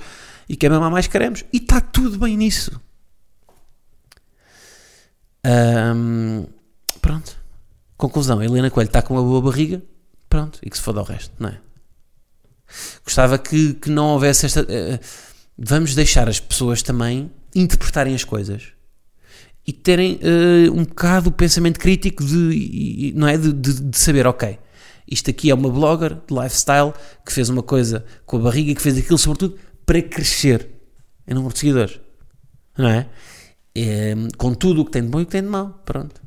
e 0.48 0.56
quer 0.56 0.70
mamar 0.70 0.90
mais 0.90 1.06
cremes. 1.06 1.44
E 1.52 1.58
está 1.58 1.80
tudo 1.80 2.18
bem 2.18 2.36
nisso. 2.36 2.80
Um, 5.46 6.46
pronto. 7.00 7.36
Conclusão: 7.96 8.38
a 8.38 8.44
Helena 8.44 8.70
Coelho 8.70 8.88
está 8.88 9.02
com 9.02 9.14
uma 9.14 9.22
boa 9.22 9.40
barriga, 9.40 9.82
pronto, 10.28 10.58
e 10.62 10.70
que 10.70 10.76
se 10.76 10.82
foda 10.82 11.00
ao 11.00 11.06
resto, 11.06 11.32
não 11.38 11.50
é? 11.50 11.58
Gostava 13.04 13.38
que, 13.38 13.74
que 13.74 13.90
não 13.90 14.08
houvesse 14.08 14.46
esta. 14.46 14.62
Uh, 14.62 14.98
vamos 15.56 15.94
deixar 15.94 16.28
as 16.28 16.40
pessoas 16.40 16.82
também 16.82 17.30
interpretarem 17.54 18.14
as 18.14 18.24
coisas 18.24 18.73
e 19.66 19.72
terem 19.72 20.20
uh, 20.22 20.72
um 20.72 20.84
bocado 20.84 21.30
o 21.30 21.32
pensamento 21.32 21.78
crítico 21.80 22.24
de, 22.24 23.12
não 23.16 23.26
é? 23.26 23.36
De, 23.36 23.52
de, 23.52 23.80
de, 23.80 23.98
saber, 23.98 24.26
ok, 24.26 24.58
isto 25.10 25.30
aqui 25.30 25.50
é 25.50 25.54
uma 25.54 25.70
blogger 25.70 26.14
de 26.14 26.34
lifestyle 26.34 26.92
que 27.24 27.32
fez 27.32 27.48
uma 27.48 27.62
coisa 27.62 28.04
com 28.26 28.36
a 28.36 28.40
barriga 28.40 28.74
que 28.74 28.82
fez 28.82 28.98
aquilo, 28.98 29.18
sobretudo, 29.18 29.58
para 29.86 30.02
crescer 30.02 30.68
em 31.26 31.34
número 31.34 31.52
de 31.54 31.60
seguidores, 31.60 32.00
não 32.76 32.88
é? 32.88 33.08
é 33.74 34.14
com 34.36 34.54
tudo 34.54 34.82
o 34.82 34.84
que 34.84 34.90
tem 34.90 35.02
de 35.02 35.08
bom 35.08 35.20
e 35.20 35.22
o 35.22 35.26
que 35.26 35.32
tem 35.32 35.42
de 35.42 35.48
mau, 35.48 35.80
pronto. 35.84 36.22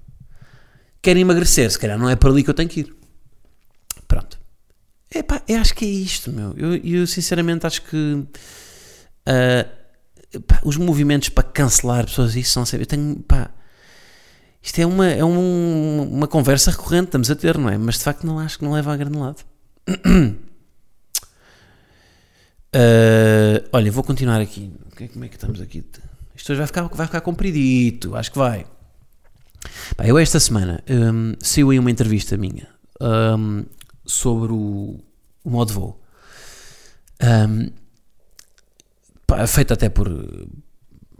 Querem 1.01 1.21
emagrecer, 1.21 1.71
se 1.71 1.77
calhar 1.77 1.97
não 1.97 2.09
é 2.09 2.15
para 2.15 2.29
ali 2.29 2.43
que 2.43 2.49
eu 2.49 2.53
tenho 2.53 2.67
que 2.69 2.81
ir. 2.81 2.95
Pronto. 4.07 4.39
Epá, 5.13 5.41
eu 5.47 5.59
acho 5.59 5.73
que 5.73 5.85
é 5.85 5.87
isto, 5.87 6.31
meu. 6.33 6.53
Eu, 6.57 6.75
eu 6.75 7.07
sinceramente 7.07 7.65
acho 7.65 7.81
que 7.83 7.95
uh, 7.95 8.27
pá, 10.41 10.59
os 10.63 10.77
movimentos 10.77 11.29
para 11.29 11.43
cancelar 11.43 12.05
pessoas, 12.05 12.35
isso 12.35 12.51
são 12.51 12.65
sempre. 12.65 12.83
Eu 12.83 12.87
tenho, 12.87 13.15
pá, 13.27 13.49
isto 14.61 14.79
é 14.79 14.85
uma, 14.85 15.07
é 15.07 15.23
um, 15.23 16.09
uma 16.11 16.27
conversa 16.27 16.71
recorrente, 16.71 17.05
estamos 17.05 17.31
a 17.31 17.35
ter, 17.35 17.57
não 17.57 17.69
é? 17.69 17.77
Mas 17.77 17.97
de 17.97 18.03
facto 18.03 18.25
não 18.25 18.39
acho 18.39 18.59
que 18.59 18.65
não 18.65 18.73
leva 18.73 18.93
a 18.93 18.97
grande 18.97 19.17
lado. 19.17 19.43
Uh, 22.75 23.63
olha, 23.71 23.91
vou 23.91 24.03
continuar 24.03 24.41
aqui. 24.41 24.73
Como 25.13 25.25
é 25.25 25.27
que 25.29 25.35
estamos 25.35 25.61
aqui? 25.61 25.83
Isto 26.35 26.51
hoje 26.51 26.57
vai 26.57 26.67
ficar, 26.67 26.83
vai 26.87 27.05
ficar 27.05 27.21
compridito, 27.21 28.15
acho 28.15 28.31
que 28.31 28.37
vai. 28.37 28.65
Pá, 29.95 30.05
eu 30.05 30.17
esta 30.17 30.39
semana 30.39 30.83
um, 30.89 31.33
saiu 31.39 31.69
aí 31.71 31.79
uma 31.79 31.91
entrevista 31.91 32.37
minha 32.37 32.67
um, 33.01 33.65
sobre 34.05 34.51
o, 34.51 34.99
o 35.43 35.49
modo 35.49 35.73
voo. 35.73 36.03
Um, 37.23 37.71
pá, 39.27 39.45
feita 39.45 39.73
até 39.73 39.89
por 39.89 40.09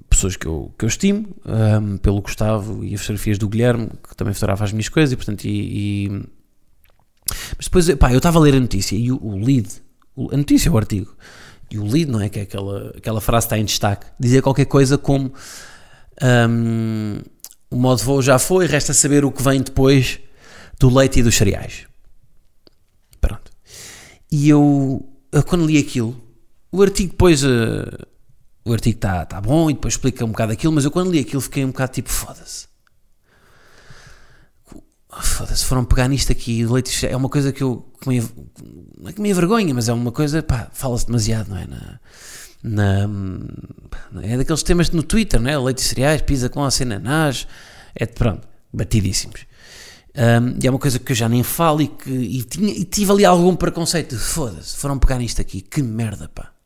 pessoas 0.09 0.35
que 0.37 0.45
eu, 0.47 0.73
que 0.77 0.85
eu 0.85 0.87
estimo, 0.87 1.35
um, 1.45 1.97
pelo 1.97 2.21
Gustavo 2.21 2.83
e 2.83 2.95
as 2.95 3.01
fotografias 3.01 3.37
do 3.37 3.49
Guilherme, 3.49 3.89
que 4.07 4.15
também 4.15 4.33
fotografava 4.33 4.63
as 4.63 4.71
minhas 4.71 4.89
coisas, 4.89 5.11
e 5.11 5.15
portanto, 5.17 5.43
e, 5.43 6.05
e... 6.05 6.09
mas 7.57 7.65
depois, 7.65 7.93
pá, 7.95 8.11
eu 8.11 8.17
estava 8.17 8.39
a 8.39 8.41
ler 8.41 8.55
a 8.55 8.59
notícia 8.59 8.95
e 8.95 9.11
o, 9.11 9.21
o 9.21 9.37
lead, 9.37 9.67
a 10.31 10.37
notícia, 10.37 10.71
o 10.71 10.77
artigo, 10.77 11.15
e 11.69 11.77
o 11.77 11.85
lead, 11.85 12.09
não 12.09 12.21
é? 12.21 12.29
Que 12.29 12.39
é 12.39 12.41
aquela, 12.43 12.93
aquela 12.97 13.21
frase 13.21 13.45
está 13.45 13.57
em 13.57 13.65
destaque, 13.65 14.07
dizia 14.19 14.41
qualquer 14.41 14.65
coisa 14.65 14.97
como 14.97 15.33
um, 16.49 17.19
o 17.69 17.75
modo 17.75 18.01
voo 18.01 18.21
já 18.21 18.39
foi, 18.39 18.65
resta 18.65 18.93
saber 18.93 19.25
o 19.25 19.31
que 19.31 19.43
vem 19.43 19.61
depois 19.61 20.19
do 20.79 20.89
leite 20.89 21.19
e 21.19 21.23
dos 21.23 21.35
cereais. 21.35 21.85
Pronto. 23.19 23.51
E 24.31 24.47
eu, 24.47 25.07
eu 25.31 25.43
quando 25.43 25.65
li 25.65 25.77
aquilo, 25.77 26.15
o 26.77 26.81
artigo 26.83 27.11
depois. 27.11 27.43
Uh, 27.43 28.07
o 28.65 28.73
artigo 28.73 28.97
está 28.97 29.25
tá 29.25 29.39
bom 29.39 29.69
e 29.69 29.73
depois 29.73 29.93
explica 29.93 30.25
um 30.25 30.29
bocado 30.29 30.51
aquilo, 30.51 30.73
mas 30.73 30.83
eu 30.83 30.91
quando 30.91 31.09
li 31.09 31.19
aquilo 31.19 31.41
fiquei 31.41 31.63
um 31.63 31.69
bocado 31.69 31.93
tipo, 31.93 32.09
foda-se. 32.09 32.67
Foda-se, 35.09 35.65
foram 35.65 35.85
pegar 35.85 36.07
nisto 36.07 36.31
aqui. 36.31 36.65
Leite 36.65 37.07
é 37.07 37.15
uma 37.15 37.29
coisa 37.29 37.51
que 37.51 37.63
eu. 37.63 37.85
Que 38.01 38.09
me, 38.09 38.21
não 38.99 39.09
é 39.09 39.13
que 39.13 39.21
me 39.21 39.33
vergonha, 39.33 39.73
mas 39.73 39.89
é 39.89 39.93
uma 39.93 40.11
coisa. 40.11 40.43
pá, 40.43 40.69
fala-se 40.71 41.07
demasiado, 41.07 41.49
não 41.49 41.57
é? 41.57 41.65
Na, 41.65 43.07
na, 43.07 44.23
é 44.23 44.37
daqueles 44.37 44.63
temas 44.63 44.91
no 44.91 45.01
Twitter, 45.01 45.39
não 45.39 45.49
é? 45.49 45.57
Leite 45.57 45.79
e 45.79 45.83
cereais, 45.83 46.21
pizza 46.21 46.49
com 46.49 46.63
acenanás. 46.63 47.47
É 47.95 48.05
pronto, 48.05 48.47
batidíssimos. 48.71 49.45
Um, 50.15 50.59
e 50.61 50.67
é 50.67 50.69
uma 50.69 50.79
coisa 50.79 50.99
que 50.99 51.11
eu 51.11 51.15
já 51.15 51.29
nem 51.29 51.41
falo 51.41 51.81
e 51.81 51.87
que. 51.87 52.11
E, 52.11 52.43
tinha, 52.43 52.71
e 52.71 52.83
tive 52.83 53.11
ali 53.11 53.25
algum 53.25 53.55
preconceito. 53.55 54.17
Foda-se, 54.17 54.75
foram 54.77 54.99
pegar 54.99 55.17
nisto 55.17 55.41
aqui. 55.41 55.61
Que 55.61 55.81
merda, 55.81 56.27
pá. 56.27 56.56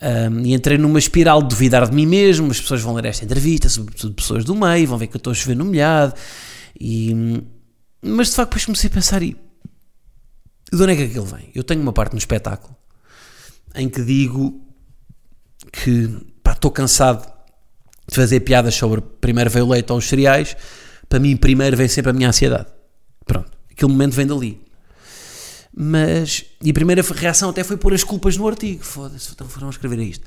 Um, 0.00 0.40
e 0.46 0.54
entrei 0.54 0.78
numa 0.78 0.98
espiral 0.98 1.42
de 1.42 1.48
duvidar 1.48 1.88
de 1.88 1.94
mim 1.94 2.06
mesmo. 2.06 2.50
As 2.50 2.60
pessoas 2.60 2.80
vão 2.80 2.94
ler 2.94 3.06
esta 3.06 3.24
entrevista, 3.24 3.68
sobretudo 3.68 4.14
pessoas 4.14 4.44
do 4.44 4.54
meio, 4.54 4.86
vão 4.86 4.98
ver 4.98 5.08
que 5.08 5.16
eu 5.16 5.18
estou 5.18 5.32
a 5.32 5.34
chover 5.34 5.56
no 5.56 5.64
molhado 5.64 6.14
e, 6.80 7.42
mas 8.00 8.28
de 8.28 8.34
facto 8.34 8.50
depois 8.50 8.64
comecei 8.64 8.88
a 8.88 8.92
pensar 8.92 9.22
e 9.22 9.36
de 10.72 10.82
onde 10.82 10.92
é 10.92 10.96
que 10.96 11.02
aquilo 11.02 11.24
vem? 11.24 11.50
Eu 11.54 11.64
tenho 11.64 11.80
uma 11.80 11.92
parte 11.92 12.12
no 12.12 12.18
espetáculo 12.18 12.76
em 13.74 13.88
que 13.88 14.02
digo 14.02 14.60
que 15.72 16.08
estou 16.48 16.70
cansado 16.70 17.26
de 18.08 18.14
fazer 18.14 18.40
piadas 18.40 18.74
sobre 18.74 19.00
primeiro 19.00 19.50
veio 19.50 19.66
o 19.66 19.68
leite 19.68 19.90
ou 19.92 19.98
os 19.98 20.08
cereais, 20.08 20.56
para 21.08 21.18
mim 21.18 21.36
primeiro 21.36 21.76
vem 21.76 21.88
sempre 21.88 22.10
a 22.10 22.12
minha 22.12 22.28
ansiedade. 22.28 22.66
Pronto, 23.24 23.50
aquele 23.70 23.90
momento 23.92 24.14
vem 24.14 24.26
dali. 24.26 24.67
Mas, 25.80 26.44
e 26.60 26.70
a 26.70 26.74
primeira 26.74 27.02
reação 27.02 27.50
até 27.50 27.62
foi 27.62 27.76
pôr 27.76 27.94
as 27.94 28.02
culpas 28.02 28.36
no 28.36 28.48
artigo. 28.48 28.84
Foda-se, 28.84 29.30
então 29.30 29.48
foram 29.48 29.70
escrever 29.70 30.00
isto. 30.00 30.26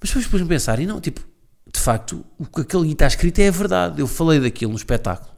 Mas 0.00 0.10
depois 0.10 0.24
depois 0.24 0.42
me 0.42 0.48
pensar, 0.48 0.80
e 0.80 0.86
não, 0.86 1.00
tipo, 1.00 1.20
de 1.72 1.78
facto, 1.78 2.26
o 2.36 2.44
que 2.44 2.62
aquele 2.62 2.90
está 2.90 3.06
escrito 3.06 3.38
é 3.38 3.46
a 3.46 3.52
verdade. 3.52 4.00
Eu 4.00 4.08
falei 4.08 4.40
daquilo 4.40 4.72
no 4.72 4.76
espetáculo. 4.76 5.30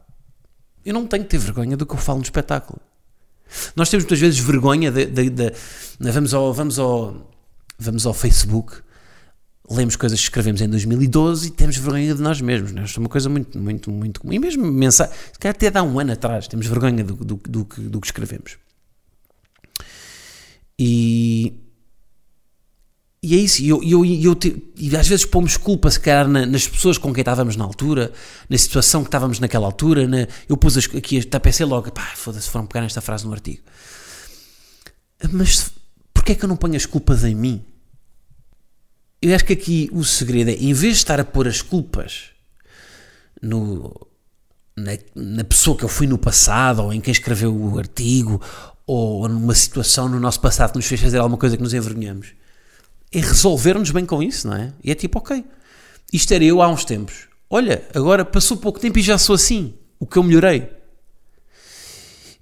Eu 0.83 0.91
não 0.91 1.05
tenho 1.05 1.23
que 1.23 1.29
ter 1.29 1.37
vergonha 1.37 1.77
do 1.77 1.85
que 1.85 1.93
eu 1.93 1.99
falo 1.99 2.17
no 2.17 2.23
espetáculo. 2.23 2.79
Nós 3.75 3.91
temos 3.91 4.05
muitas 4.05 4.19
vezes 4.19 4.39
vergonha 4.39 4.91
de, 4.91 5.05
de, 5.05 5.29
de, 5.29 5.51
de 5.99 6.11
vamos, 6.11 6.33
ao, 6.33 6.51
vamos, 6.51 6.79
ao, 6.79 7.31
vamos 7.77 8.07
ao 8.07 8.15
Facebook, 8.15 8.81
lemos 9.69 9.95
coisas 9.95 10.17
que 10.17 10.25
escrevemos 10.25 10.61
em 10.61 10.67
2012 10.67 11.49
e 11.49 11.51
temos 11.51 11.77
vergonha 11.77 12.15
de 12.15 12.21
nós 12.23 12.41
mesmos. 12.41 12.71
Né? 12.71 12.83
Isto 12.85 12.99
é 12.99 13.01
uma 13.01 13.09
coisa 13.09 13.29
muito, 13.29 13.55
muito, 13.59 13.91
muito 13.91 14.19
comum. 14.19 14.33
E 14.33 14.39
mesmo 14.39 14.65
mensagem, 14.65 15.13
se 15.31 15.37
calhar 15.37 15.55
até 15.55 15.69
dá 15.69 15.83
um 15.83 15.99
ano 15.99 16.13
atrás, 16.13 16.47
temos 16.47 16.65
vergonha 16.65 17.03
do, 17.03 17.13
do, 17.13 17.35
do, 17.35 17.63
do, 17.63 17.63
do 17.63 18.01
que 18.01 18.07
escrevemos. 18.07 18.57
E, 20.79 21.53
e 23.21 23.35
é 23.35 23.37
isso, 23.37 23.61
e, 23.61 23.69
eu, 23.69 23.83
eu, 23.83 24.05
eu, 24.05 24.37
e 24.75 24.95
às 24.95 25.07
vezes 25.07 25.25
pomos 25.25 25.57
culpa, 25.57 25.89
se 25.89 25.99
calhar, 25.99 26.27
na, 26.27 26.45
nas 26.45 26.67
pessoas 26.67 26.97
com 26.97 27.11
quem 27.13 27.21
estávamos 27.21 27.55
na 27.55 27.63
altura, 27.63 28.11
na 28.47 28.57
situação 28.57 29.01
que 29.01 29.07
estávamos 29.07 29.39
naquela 29.39 29.65
altura. 29.65 30.07
Na, 30.07 30.27
eu 30.47 30.55
pus 30.55 30.77
aqui, 30.77 31.19
até 31.19 31.39
pensei 31.39 31.65
logo, 31.65 31.91
pá, 31.91 32.13
foda-se, 32.15 32.49
foram 32.49 32.67
pegar 32.67 32.85
esta 32.85 33.01
frase 33.01 33.25
no 33.25 33.33
artigo. 33.33 33.63
Mas 35.31 35.71
porquê 36.13 36.33
é 36.33 36.35
que 36.35 36.45
eu 36.45 36.49
não 36.49 36.55
ponho 36.55 36.75
as 36.75 36.85
culpas 36.85 37.23
em 37.23 37.33
mim? 37.33 37.65
Eu 39.19 39.33
acho 39.33 39.45
que 39.45 39.53
aqui 39.53 39.89
o 39.91 40.03
segredo 40.03 40.51
é, 40.51 40.53
em 40.53 40.73
vez 40.73 40.93
de 40.93 40.99
estar 40.99 41.19
a 41.19 41.25
pôr 41.25 41.47
as 41.47 41.61
culpas 41.61 42.25
no, 43.41 44.07
na, 44.75 44.91
na 45.15 45.43
pessoa 45.43 45.75
que 45.75 45.83
eu 45.83 45.89
fui 45.89 46.05
no 46.05 46.19
passado, 46.19 46.83
ou 46.83 46.93
em 46.93 47.01
quem 47.01 47.11
escreveu 47.11 47.55
o 47.55 47.79
artigo, 47.79 48.39
ou 48.87 49.27
numa 49.27 49.53
situação 49.53 50.09
no 50.09 50.19
nosso 50.19 50.39
passado 50.39 50.71
que 50.71 50.77
nos 50.77 50.87
fez 50.87 50.99
fazer 51.01 51.17
alguma 51.17 51.37
coisa 51.37 51.55
que 51.55 51.61
nos 51.61 51.73
envergonhamos 51.73 52.33
é 53.11 53.19
resolvermos 53.19 53.91
bem 53.91 54.05
com 54.05 54.21
isso, 54.21 54.47
não 54.47 54.55
é? 54.55 54.73
E 54.83 54.91
é 54.91 54.95
tipo, 54.95 55.19
ok, 55.19 55.43
isto 56.11 56.33
era 56.33 56.43
eu 56.43 56.61
há 56.61 56.67
uns 56.67 56.85
tempos. 56.85 57.27
Olha, 57.49 57.87
agora 57.93 58.25
passou 58.25 58.57
pouco 58.57 58.79
tempo 58.79 58.99
e 58.99 59.01
já 59.01 59.17
sou 59.17 59.35
assim. 59.35 59.73
O 59.99 60.05
que 60.05 60.17
eu 60.17 60.23
melhorei. 60.23 60.69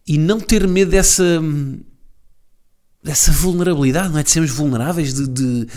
E 0.07 0.17
não 0.17 0.39
ter 0.39 0.67
medo 0.67 0.91
dessa 0.91 1.41
dessa 3.01 3.31
vulnerabilidade, 3.31 4.09
não 4.09 4.19
é? 4.19 4.23
De 4.23 4.31
sermos 4.31 4.49
vulneráveis, 4.49 5.13
de, 5.13 5.27
de, 5.27 5.67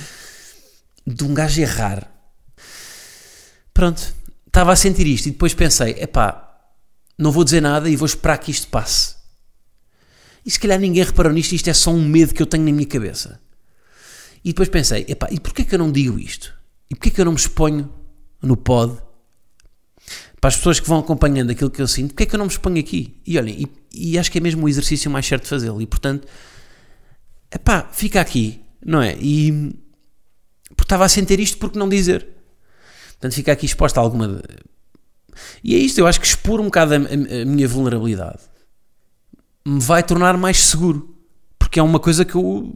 de 1.07 1.25
um 1.25 1.35
gajo 1.35 1.61
errar. 1.61 2.11
Pronto, 3.75 4.15
estava 4.47 4.73
a 4.73 4.77
sentir 4.77 5.07
isto 5.07 5.27
e 5.27 5.33
depois 5.33 5.53
pensei, 5.53 5.91
epá, 6.01 6.59
não 7.19 7.31
vou 7.31 7.45
dizer 7.45 7.61
nada 7.61 7.89
e 7.89 7.97
vou 7.97 8.07
esperar 8.07 8.39
que 8.39 8.51
isto 8.51 8.67
passe. 8.69 9.18
E 10.49 10.51
se 10.51 10.59
calhar 10.59 10.81
ninguém 10.81 11.05
reparou 11.05 11.31
nisto, 11.31 11.53
isto 11.53 11.69
é 11.69 11.75
só 11.75 11.91
um 11.91 12.03
medo 12.03 12.33
que 12.33 12.41
eu 12.41 12.47
tenho 12.47 12.65
na 12.65 12.73
minha 12.73 12.87
cabeça. 12.87 13.39
E 14.43 14.49
depois 14.49 14.71
pensei, 14.71 15.05
epá, 15.07 15.29
e 15.31 15.39
porquê 15.39 15.63
que 15.63 15.75
eu 15.75 15.79
não 15.79 15.93
digo 15.93 16.19
isto? 16.19 16.55
E 16.89 16.95
porquê 16.95 17.11
que 17.11 17.21
eu 17.21 17.27
não 17.27 17.33
me 17.33 17.39
exponho 17.39 17.93
no 18.41 18.57
pod? 18.57 18.97
Para 20.41 20.49
as 20.49 20.57
pessoas 20.57 20.81
que 20.81 20.89
vão 20.89 21.01
acompanhando 21.01 21.51
aquilo 21.51 21.69
que 21.69 21.83
eu 21.83 21.87
sinto, 21.87 22.15
porquê 22.15 22.25
que 22.25 22.35
eu 22.35 22.39
não 22.39 22.47
me 22.47 22.51
exponho 22.51 22.81
aqui? 22.81 23.21
E 23.27 23.37
olhem, 23.37 23.69
e, 23.93 24.15
e 24.15 24.19
acho 24.19 24.33
que 24.33 24.39
é 24.39 24.41
mesmo 24.41 24.65
o 24.65 24.69
exercício 24.71 25.11
mais 25.11 25.27
certo 25.27 25.43
de 25.43 25.51
fazê-lo. 25.51 25.83
E 25.83 25.87
portanto, 25.87 26.27
epá, 27.55 27.87
fica 27.93 28.19
aqui, 28.19 28.63
não 28.83 29.03
é? 29.03 29.19
E 29.21 29.53
porque 30.69 30.85
estava 30.85 31.05
a 31.05 31.11
sentir 31.11 31.39
isto, 31.41 31.59
porque 31.59 31.79
não 31.79 31.91
dizer? 31.91 32.27
Portanto, 33.11 33.35
fica 33.35 33.53
aqui 33.53 33.67
exposta 33.67 34.01
alguma. 34.01 34.41
E 35.63 35.75
é 35.75 35.79
isto, 35.79 35.99
eu 35.99 36.07
acho 36.07 36.19
que 36.19 36.27
expor 36.27 36.59
um 36.59 36.65
bocado 36.65 36.95
a, 36.95 36.97
a, 36.97 37.43
a 37.43 37.45
minha 37.45 37.69
vulnerabilidade 37.69 38.49
me 39.67 39.81
vai 39.81 40.03
tornar 40.03 40.37
mais 40.37 40.59
seguro. 40.65 41.15
Porque 41.59 41.79
é 41.79 41.83
uma 41.83 42.01
coisa 42.01 42.25
que 42.25 42.35
eu 42.35 42.75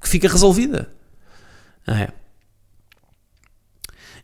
que 0.00 0.08
fica 0.08 0.28
resolvida. 0.28 0.88
É. 1.86 2.10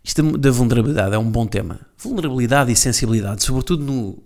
Isto 0.02 0.38
da 0.38 0.50
vulnerabilidade 0.50 1.14
é 1.14 1.18
um 1.18 1.30
bom 1.30 1.46
tema. 1.46 1.80
Vulnerabilidade 1.98 2.72
e 2.72 2.76
sensibilidade, 2.76 3.42
sobretudo 3.42 3.84
no, 3.84 4.22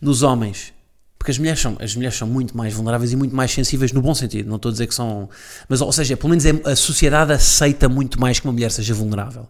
nos 0.00 0.22
homens. 0.22 0.72
Porque 1.18 1.30
as 1.30 1.38
mulheres, 1.38 1.58
são, 1.58 1.76
as 1.80 1.96
mulheres 1.96 2.16
são 2.16 2.28
muito 2.28 2.56
mais 2.56 2.72
vulneráveis 2.74 3.12
e 3.12 3.16
muito 3.16 3.34
mais 3.34 3.50
sensíveis 3.50 3.90
no 3.92 4.00
bom 4.00 4.14
sentido. 4.14 4.48
Não 4.48 4.56
estou 4.56 4.68
a 4.68 4.72
dizer 4.72 4.86
que 4.86 4.94
são. 4.94 5.28
Mas, 5.68 5.80
ou 5.80 5.90
seja, 5.90 6.16
pelo 6.16 6.28
menos 6.30 6.44
é, 6.44 6.52
a 6.64 6.76
sociedade 6.76 7.32
aceita 7.32 7.88
muito 7.88 8.20
mais 8.20 8.38
que 8.38 8.46
uma 8.46 8.52
mulher 8.52 8.70
seja 8.70 8.94
vulnerável 8.94 9.48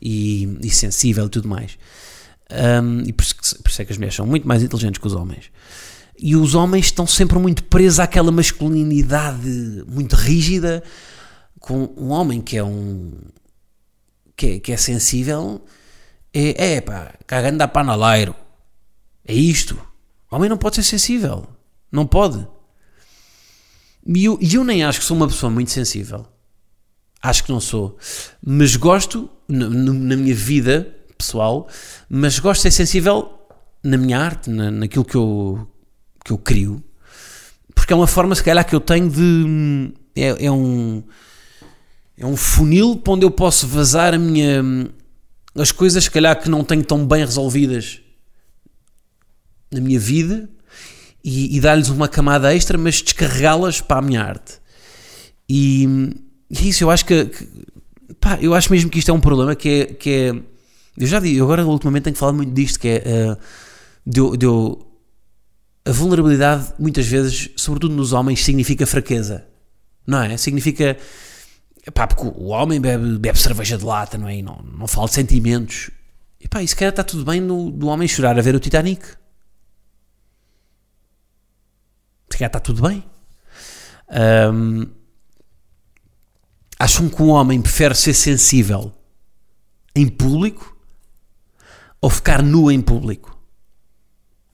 e, 0.00 0.56
e 0.62 0.70
sensível 0.70 1.26
e 1.26 1.28
tudo 1.28 1.48
mais. 1.48 1.78
Um, 2.82 3.00
e 3.00 3.12
por 3.12 3.24
isso, 3.24 3.34
por 3.62 3.70
isso 3.70 3.82
é 3.82 3.84
que 3.84 3.92
as 3.92 3.98
mulheres 3.98 4.14
são 4.14 4.26
muito 4.26 4.46
mais 4.46 4.62
inteligentes 4.62 5.00
que 5.00 5.06
os 5.06 5.14
homens. 5.14 5.50
E 6.18 6.34
os 6.34 6.54
homens 6.54 6.86
estão 6.86 7.06
sempre 7.06 7.38
muito 7.38 7.64
presos 7.64 8.00
àquela 8.00 8.30
masculinidade 8.30 9.84
muito 9.86 10.14
rígida. 10.14 10.82
Com 11.60 11.92
um 11.96 12.10
homem 12.10 12.40
que 12.40 12.56
é 12.56 12.64
um. 12.64 13.12
que 14.36 14.46
é, 14.46 14.60
que 14.60 14.72
é 14.72 14.76
sensível, 14.76 15.62
é, 16.32 16.74
é 16.74 16.80
pá, 16.80 17.14
cagando 17.26 17.62
a 17.62 17.68
panaleiro. 17.68 18.34
É 19.26 19.34
isto. 19.34 19.76
O 20.30 20.36
homem 20.36 20.48
não 20.48 20.56
pode 20.56 20.76
ser 20.76 20.84
sensível. 20.84 21.46
Não 21.90 22.06
pode. 22.06 22.46
E 24.06 24.24
eu, 24.24 24.38
eu 24.40 24.62
nem 24.62 24.84
acho 24.84 25.00
que 25.00 25.04
sou 25.04 25.16
uma 25.16 25.26
pessoa 25.26 25.50
muito 25.50 25.70
sensível. 25.70 26.26
Acho 27.20 27.44
que 27.44 27.50
não 27.50 27.60
sou. 27.60 27.98
Mas 28.44 28.76
gosto, 28.76 29.28
na, 29.48 29.68
na 29.68 30.16
minha 30.16 30.34
vida 30.34 30.94
pessoal, 31.16 31.68
mas 32.08 32.38
gosto 32.38 32.58
de 32.58 32.70
ser 32.70 32.70
sensível 32.70 33.32
na 33.82 33.96
minha 33.96 34.18
arte, 34.18 34.50
na, 34.50 34.70
naquilo 34.70 35.04
que 35.04 35.16
eu, 35.16 35.66
que 36.26 36.32
eu 36.32 36.38
crio, 36.38 36.82
porque 37.74 37.92
é 37.92 37.96
uma 37.96 38.06
forma, 38.06 38.34
se 38.34 38.42
calhar, 38.42 38.66
que 38.66 38.74
eu 38.74 38.80
tenho 38.80 39.08
de. 39.08 39.92
É, 40.14 40.46
é 40.46 40.50
um. 40.50 41.02
É 42.18 42.26
um 42.26 42.36
funil 42.36 42.96
para 42.96 43.12
onde 43.12 43.24
eu 43.24 43.30
posso 43.30 43.66
vazar 43.66 44.12
a 44.14 44.18
minha. 44.18 44.62
as 45.54 45.70
coisas, 45.70 46.04
se 46.04 46.10
calhar, 46.10 46.40
que 46.40 46.48
não 46.48 46.64
tenho 46.64 46.82
tão 46.82 47.06
bem 47.06 47.24
resolvidas 47.24 48.00
na 49.70 49.80
minha 49.80 50.00
vida 50.00 50.48
e, 51.22 51.56
e 51.56 51.60
dar-lhes 51.60 51.88
uma 51.88 52.08
camada 52.08 52.54
extra, 52.54 52.76
mas 52.76 53.02
descarregá-las 53.02 53.80
para 53.80 53.98
a 53.98 54.02
minha 54.02 54.22
arte. 54.22 54.54
E, 55.48 55.86
e 56.50 56.68
isso 56.70 56.82
eu 56.82 56.90
acho 56.90 57.04
que, 57.04 57.26
que, 57.26 57.48
pá, 58.18 58.38
eu 58.40 58.54
acho 58.54 58.72
mesmo 58.72 58.90
que 58.90 58.98
isto 58.98 59.10
é 59.10 59.14
um 59.14 59.20
problema 59.20 59.54
que 59.54 59.68
é, 59.68 59.86
que 59.86 60.10
é 60.10 60.34
eu 60.98 61.06
já 61.06 61.20
digo, 61.20 61.44
agora 61.44 61.64
ultimamente 61.64 62.04
tenho 62.04 62.16
falado 62.16 62.36
muito 62.36 62.52
disto, 62.52 62.80
que 62.80 62.88
é 62.88 63.02
uh, 63.06 63.36
de, 64.06 64.38
de, 64.38 64.46
a 65.86 65.92
vulnerabilidade 65.92 66.72
muitas 66.78 67.06
vezes, 67.06 67.50
sobretudo 67.56 67.94
nos 67.94 68.12
homens, 68.12 68.44
significa 68.44 68.84
fraqueza, 68.86 69.46
não 70.04 70.20
é? 70.20 70.36
Significa 70.36 70.96
pá, 71.92 72.06
porque 72.06 72.26
o 72.26 72.48
homem 72.48 72.80
bebe, 72.80 73.18
bebe 73.18 73.38
cerveja 73.38 73.78
de 73.78 73.84
lata, 73.84 74.18
não 74.18 74.28
é? 74.28 74.36
E 74.36 74.42
não, 74.42 74.56
não 74.62 74.88
fala 74.88 75.08
de 75.08 75.14
sentimentos. 75.14 75.90
E 76.40 76.48
pá, 76.48 76.62
isso 76.62 76.76
calhar 76.76 76.90
está 76.90 77.04
tudo 77.04 77.24
bem 77.24 77.40
no, 77.40 77.70
do 77.70 77.86
homem 77.86 78.08
chorar 78.08 78.36
a 78.38 78.42
ver 78.42 78.54
o 78.54 78.60
Titanic. 78.60 79.06
Se 82.30 82.38
calhar 82.38 82.48
está 82.48 82.60
tudo 82.60 82.82
bem. 82.82 83.04
Um, 84.52 84.86
acham 86.78 87.08
que 87.08 87.22
um 87.22 87.28
homem 87.28 87.62
prefere 87.62 87.94
ser 87.94 88.14
sensível 88.14 88.92
em 89.94 90.08
público 90.08 90.76
ou 92.00 92.10
ficar 92.10 92.42
nu 92.42 92.70
em 92.70 92.82
público? 92.82 93.38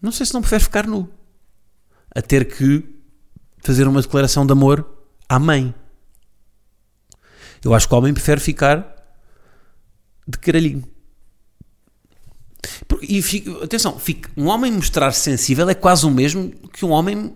Não 0.01 0.13
sei 0.13 0.27
se 0.27 0.35
não 0.35 0.43
prefere 0.43 0.65
ficar 0.65 0.87
nu. 0.87 1.09
A 2.15 2.21
ter 2.21 2.45
que 2.45 2.85
fazer 3.63 3.87
uma 3.87 4.03
declaração 4.03 4.45
de 4.45 4.53
amor 4.53 4.87
à 5.29 5.39
mãe. 5.39 5.75
Eu 7.65 7.75
acho 7.75 7.89
que 7.89 7.95
o 7.95 7.99
homem 7.99 8.13
prefere 8.13 8.41
ficar 8.41 8.93
de 10.27 10.39
caralhinho. 10.39 10.85
E 13.01 13.21
fico, 13.23 13.63
atenção, 13.63 13.99
fico, 13.99 14.29
um 14.37 14.47
homem 14.47 14.73
mostrar-se 14.73 15.21
sensível 15.21 15.69
é 15.69 15.75
quase 15.75 16.07
o 16.07 16.11
mesmo 16.11 16.51
que 16.73 16.85
um 16.85 16.91
homem 16.91 17.33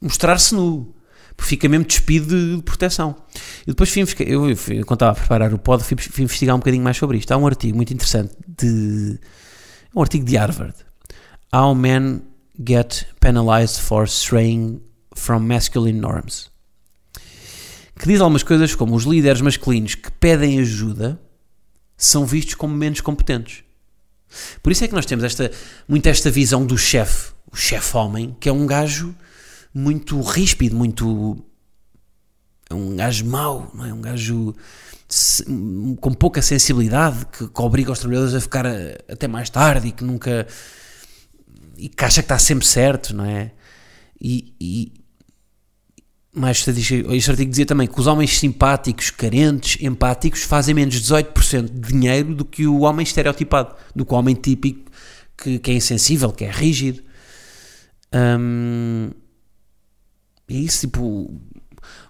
mostrar-se 0.00 0.54
nu. 0.54 0.94
Fica 1.38 1.68
mesmo 1.68 1.84
despido 1.84 2.28
de, 2.28 2.56
de 2.56 2.62
proteção. 2.62 3.14
E 3.62 3.66
depois 3.66 3.90
fui, 3.90 4.04
eu, 4.20 4.48
eu, 4.48 4.56
quando 4.86 4.94
estava 4.94 5.12
a 5.12 5.14
preparar 5.14 5.52
o 5.52 5.58
pod, 5.58 5.84
fui, 5.84 5.96
fui, 5.96 6.24
investigar 6.24 6.56
um 6.56 6.58
bocadinho 6.58 6.82
mais 6.82 6.96
sobre 6.96 7.18
isto. 7.18 7.30
Há 7.30 7.36
um 7.36 7.46
artigo 7.46 7.76
muito 7.76 7.92
interessante 7.92 8.34
de 8.46 9.18
um 9.94 10.00
artigo 10.00 10.24
de 10.24 10.36
Harvard. 10.36 10.74
How 11.54 11.74
men 11.74 12.22
get 12.58 13.06
penalized 13.20 13.80
for 13.80 14.06
straying 14.06 14.80
from 15.14 15.40
masculine 15.40 16.00
norms. 16.00 16.50
Que 17.98 18.06
diz 18.06 18.20
algumas 18.20 18.42
coisas 18.42 18.74
como 18.74 18.94
os 18.94 19.04
líderes 19.04 19.40
masculinos 19.40 19.94
que 19.94 20.10
pedem 20.12 20.60
ajuda 20.60 21.20
são 21.96 22.26
vistos 22.26 22.54
como 22.54 22.74
menos 22.74 23.00
competentes. 23.00 23.64
Por 24.62 24.70
isso 24.70 24.84
é 24.84 24.88
que 24.88 24.94
nós 24.94 25.06
temos 25.06 25.24
esta, 25.24 25.50
muito 25.88 26.06
esta 26.06 26.30
visão 26.30 26.66
do 26.66 26.76
chefe, 26.76 27.32
o 27.50 27.56
chefe 27.56 27.96
homem, 27.96 28.36
que 28.38 28.48
é 28.48 28.52
um 28.52 28.66
gajo 28.66 29.14
muito 29.72 30.20
ríspido, 30.20 30.76
muito. 30.76 31.44
É 32.68 32.74
um 32.74 32.96
gajo 32.96 33.24
mau, 33.26 33.70
não 33.74 33.84
é? 33.84 33.92
Um 33.92 34.00
gajo 34.00 34.54
com 36.00 36.12
pouca 36.12 36.42
sensibilidade, 36.42 37.26
que, 37.26 37.46
que 37.46 37.62
obriga 37.62 37.92
os 37.92 37.98
trabalhadores 37.98 38.34
a 38.34 38.40
ficar 38.40 38.66
a, 38.66 38.70
até 39.08 39.28
mais 39.28 39.48
tarde 39.48 39.88
e 39.88 39.92
que 39.92 40.04
nunca. 40.04 40.46
E 41.76 41.88
que 41.88 42.04
acha 42.04 42.22
que 42.22 42.26
está 42.26 42.38
sempre 42.38 42.66
certo, 42.66 43.14
não 43.14 43.24
é? 43.24 43.52
E. 44.20 44.54
e 44.60 45.06
mais 46.34 46.58
este 46.68 47.30
artigo 47.30 47.50
dizia 47.50 47.64
também 47.64 47.88
que 47.88 47.98
os 47.98 48.06
homens 48.06 48.38
simpáticos, 48.38 49.08
carentes, 49.08 49.82
empáticos 49.82 50.42
fazem 50.42 50.74
menos 50.74 51.00
18% 51.00 51.62
de 51.62 51.92
dinheiro 51.92 52.34
do 52.34 52.44
que 52.44 52.66
o 52.66 52.80
homem 52.80 53.04
estereotipado, 53.04 53.74
do 53.94 54.04
que 54.04 54.12
o 54.12 54.16
homem 54.16 54.34
típico 54.34 54.90
que, 55.34 55.58
que 55.58 55.70
é 55.70 55.74
insensível, 55.74 56.30
que 56.30 56.44
é 56.44 56.50
rígido. 56.50 57.02
Hum, 58.12 59.10
é 60.48 60.54
isso, 60.54 60.86
tipo, 60.86 61.40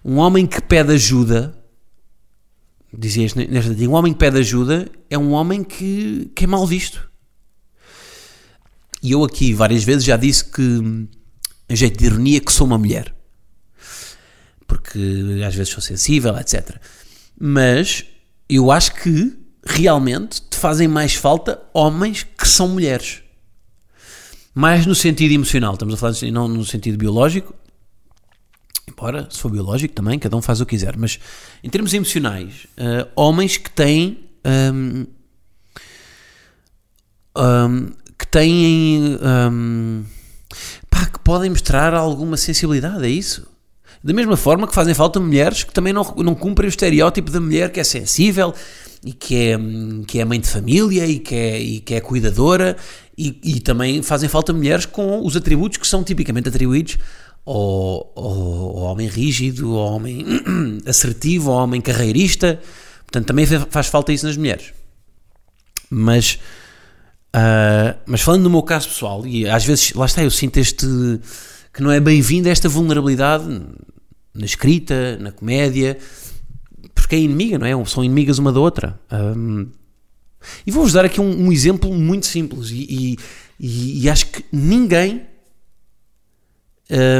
um 0.03 0.17
homem 0.17 0.45
que 0.45 0.61
pede 0.61 0.93
ajuda, 0.93 1.57
dizia 2.93 3.23
neste 3.23 3.69
artigo, 3.69 3.93
um 3.93 3.95
homem 3.95 4.13
que 4.13 4.19
pede 4.19 4.39
ajuda 4.39 4.89
é 5.09 5.17
um 5.17 5.31
homem 5.31 5.63
que, 5.63 6.31
que 6.35 6.43
é 6.43 6.47
mal 6.47 6.65
visto. 6.67 7.09
E 9.01 9.11
eu 9.11 9.23
aqui 9.23 9.53
várias 9.53 9.83
vezes 9.83 10.03
já 10.03 10.17
disse 10.17 10.43
que, 10.45 11.07
a 11.69 11.75
jeito 11.75 11.99
de 11.99 12.05
ironia, 12.05 12.39
que 12.39 12.51
sou 12.51 12.65
uma 12.65 12.77
mulher. 12.77 13.13
Porque 14.65 15.41
às 15.45 15.55
vezes 15.55 15.71
sou 15.71 15.81
sensível, 15.81 16.35
etc. 16.37 16.77
Mas 17.39 18.05
eu 18.49 18.71
acho 18.71 18.93
que 18.95 19.37
realmente 19.63 20.41
te 20.41 20.57
fazem 20.57 20.87
mais 20.87 21.13
falta 21.13 21.61
homens 21.73 22.23
que 22.23 22.47
são 22.47 22.69
mulheres. 22.69 23.21
Mais 24.53 24.85
no 24.85 24.95
sentido 24.95 25.33
emocional, 25.33 25.73
estamos 25.73 25.93
a 25.93 25.97
falar 25.97 26.13
de, 26.13 26.31
não 26.31 26.47
no 26.47 26.65
sentido 26.65 26.97
biológico, 26.97 27.53
embora 28.89 29.27
se 29.29 29.39
for 29.39 29.51
biológico 29.51 29.93
também, 29.93 30.17
cada 30.17 30.35
um 30.35 30.41
faz 30.41 30.59
o 30.59 30.65
que 30.65 30.71
quiser, 30.71 30.97
mas 30.97 31.19
em 31.63 31.69
termos 31.69 31.93
emocionais, 31.93 32.65
uh, 32.77 33.07
homens 33.15 33.57
que 33.57 33.69
têm 33.69 34.17
um, 34.73 35.05
um, 37.37 37.87
que 37.87 38.06
têm 38.37 39.17
um, 39.51 40.03
pá, 40.89 41.07
que 41.07 41.19
podem 41.19 41.49
mostrar 41.49 41.93
alguma 41.95 42.37
sensibilidade, 42.37 43.03
é 43.03 43.09
isso? 43.09 43.47
Da 44.03 44.13
mesma 44.13 44.37
forma 44.37 44.67
que 44.67 44.75
fazem 44.75 44.93
falta 44.93 45.19
mulheres 45.19 45.63
que 45.63 45.73
também 45.73 45.91
não, 45.91 46.03
não 46.17 46.35
cumprem 46.35 46.67
o 46.67 46.69
estereótipo 46.69 47.31
da 47.31 47.39
mulher 47.39 47.71
que 47.71 47.79
é 47.79 47.83
sensível 47.83 48.53
e 49.03 49.11
que 49.11 49.35
é, 49.35 49.59
que 50.05 50.19
é 50.19 50.25
mãe 50.25 50.39
de 50.39 50.47
família 50.47 51.07
e 51.07 51.17
que 51.17 51.33
é, 51.33 51.59
e 51.59 51.79
que 51.79 51.95
é 51.95 51.99
cuidadora 51.99 52.77
e, 53.17 53.39
e 53.43 53.59
também 53.59 54.03
fazem 54.03 54.29
falta 54.29 54.53
mulheres 54.53 54.85
com 54.85 55.25
os 55.25 55.35
atributos 55.35 55.79
que 55.79 55.87
são 55.87 56.03
tipicamente 56.03 56.47
atribuídos 56.47 56.97
ao, 57.43 58.13
ao, 58.15 58.25
ao 58.25 58.83
homem 58.91 59.07
rígido, 59.07 59.75
ao 59.75 59.95
homem 59.95 60.23
assertivo, 60.85 61.51
ao 61.51 61.63
homem 61.63 61.81
carreirista. 61.81 62.59
Portanto, 63.03 63.25
também 63.25 63.47
faz 63.47 63.87
falta 63.87 64.13
isso 64.13 64.27
nas 64.27 64.37
mulheres. 64.37 64.73
Mas, 65.89 66.37
uh, 67.37 67.99
mas 68.05 68.21
falando 68.21 68.43
no 68.43 68.49
meu 68.49 68.63
caso 68.63 68.89
pessoal, 68.89 69.25
e 69.25 69.47
às 69.47 69.65
vezes, 69.65 69.93
lá 69.93 70.05
está, 70.05 70.23
eu 70.23 70.31
sinto 70.31 70.57
este. 70.57 70.85
que 71.73 71.81
não 71.81 71.91
é 71.91 71.99
bem-vindo 71.99 72.49
esta 72.49 72.67
vulnerabilidade 72.67 73.45
na 74.33 74.45
escrita, 74.45 75.17
na 75.17 75.31
comédia, 75.31 75.97
porque 76.93 77.15
é 77.15 77.19
inimiga, 77.19 77.57
não 77.57 77.65
é? 77.65 77.85
São 77.85 78.03
inimigas 78.03 78.37
uma 78.37 78.51
da 78.51 78.59
outra. 78.59 78.99
Um, 79.11 79.67
e 80.65 80.71
vou-vos 80.71 80.93
dar 80.93 81.05
aqui 81.05 81.19
um, 81.19 81.47
um, 81.47 81.51
exemplo 81.51 81.93
muito 81.93 82.25
simples 82.25 82.69
e, 82.69 83.17
e, 83.59 84.03
e 84.03 84.09
acho 84.09 84.27
que 84.27 84.45
ninguém 84.51 85.25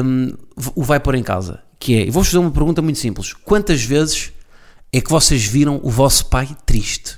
um, 0.04 0.34
o 0.76 0.84
vai 0.84 1.00
pôr 1.00 1.16
em 1.16 1.24
casa. 1.24 1.64
Que 1.80 2.02
é, 2.02 2.06
vou-vos 2.06 2.28
fazer 2.28 2.40
uma 2.40 2.52
pergunta 2.52 2.82
muito 2.82 3.00
simples: 3.00 3.34
quantas 3.34 3.84
vezes 3.84 4.32
é 4.92 5.02
que 5.02 5.10
vocês 5.10 5.46
viram 5.46 5.80
o 5.84 5.90
vosso 5.90 6.28
pai 6.28 6.56
triste? 6.66 7.18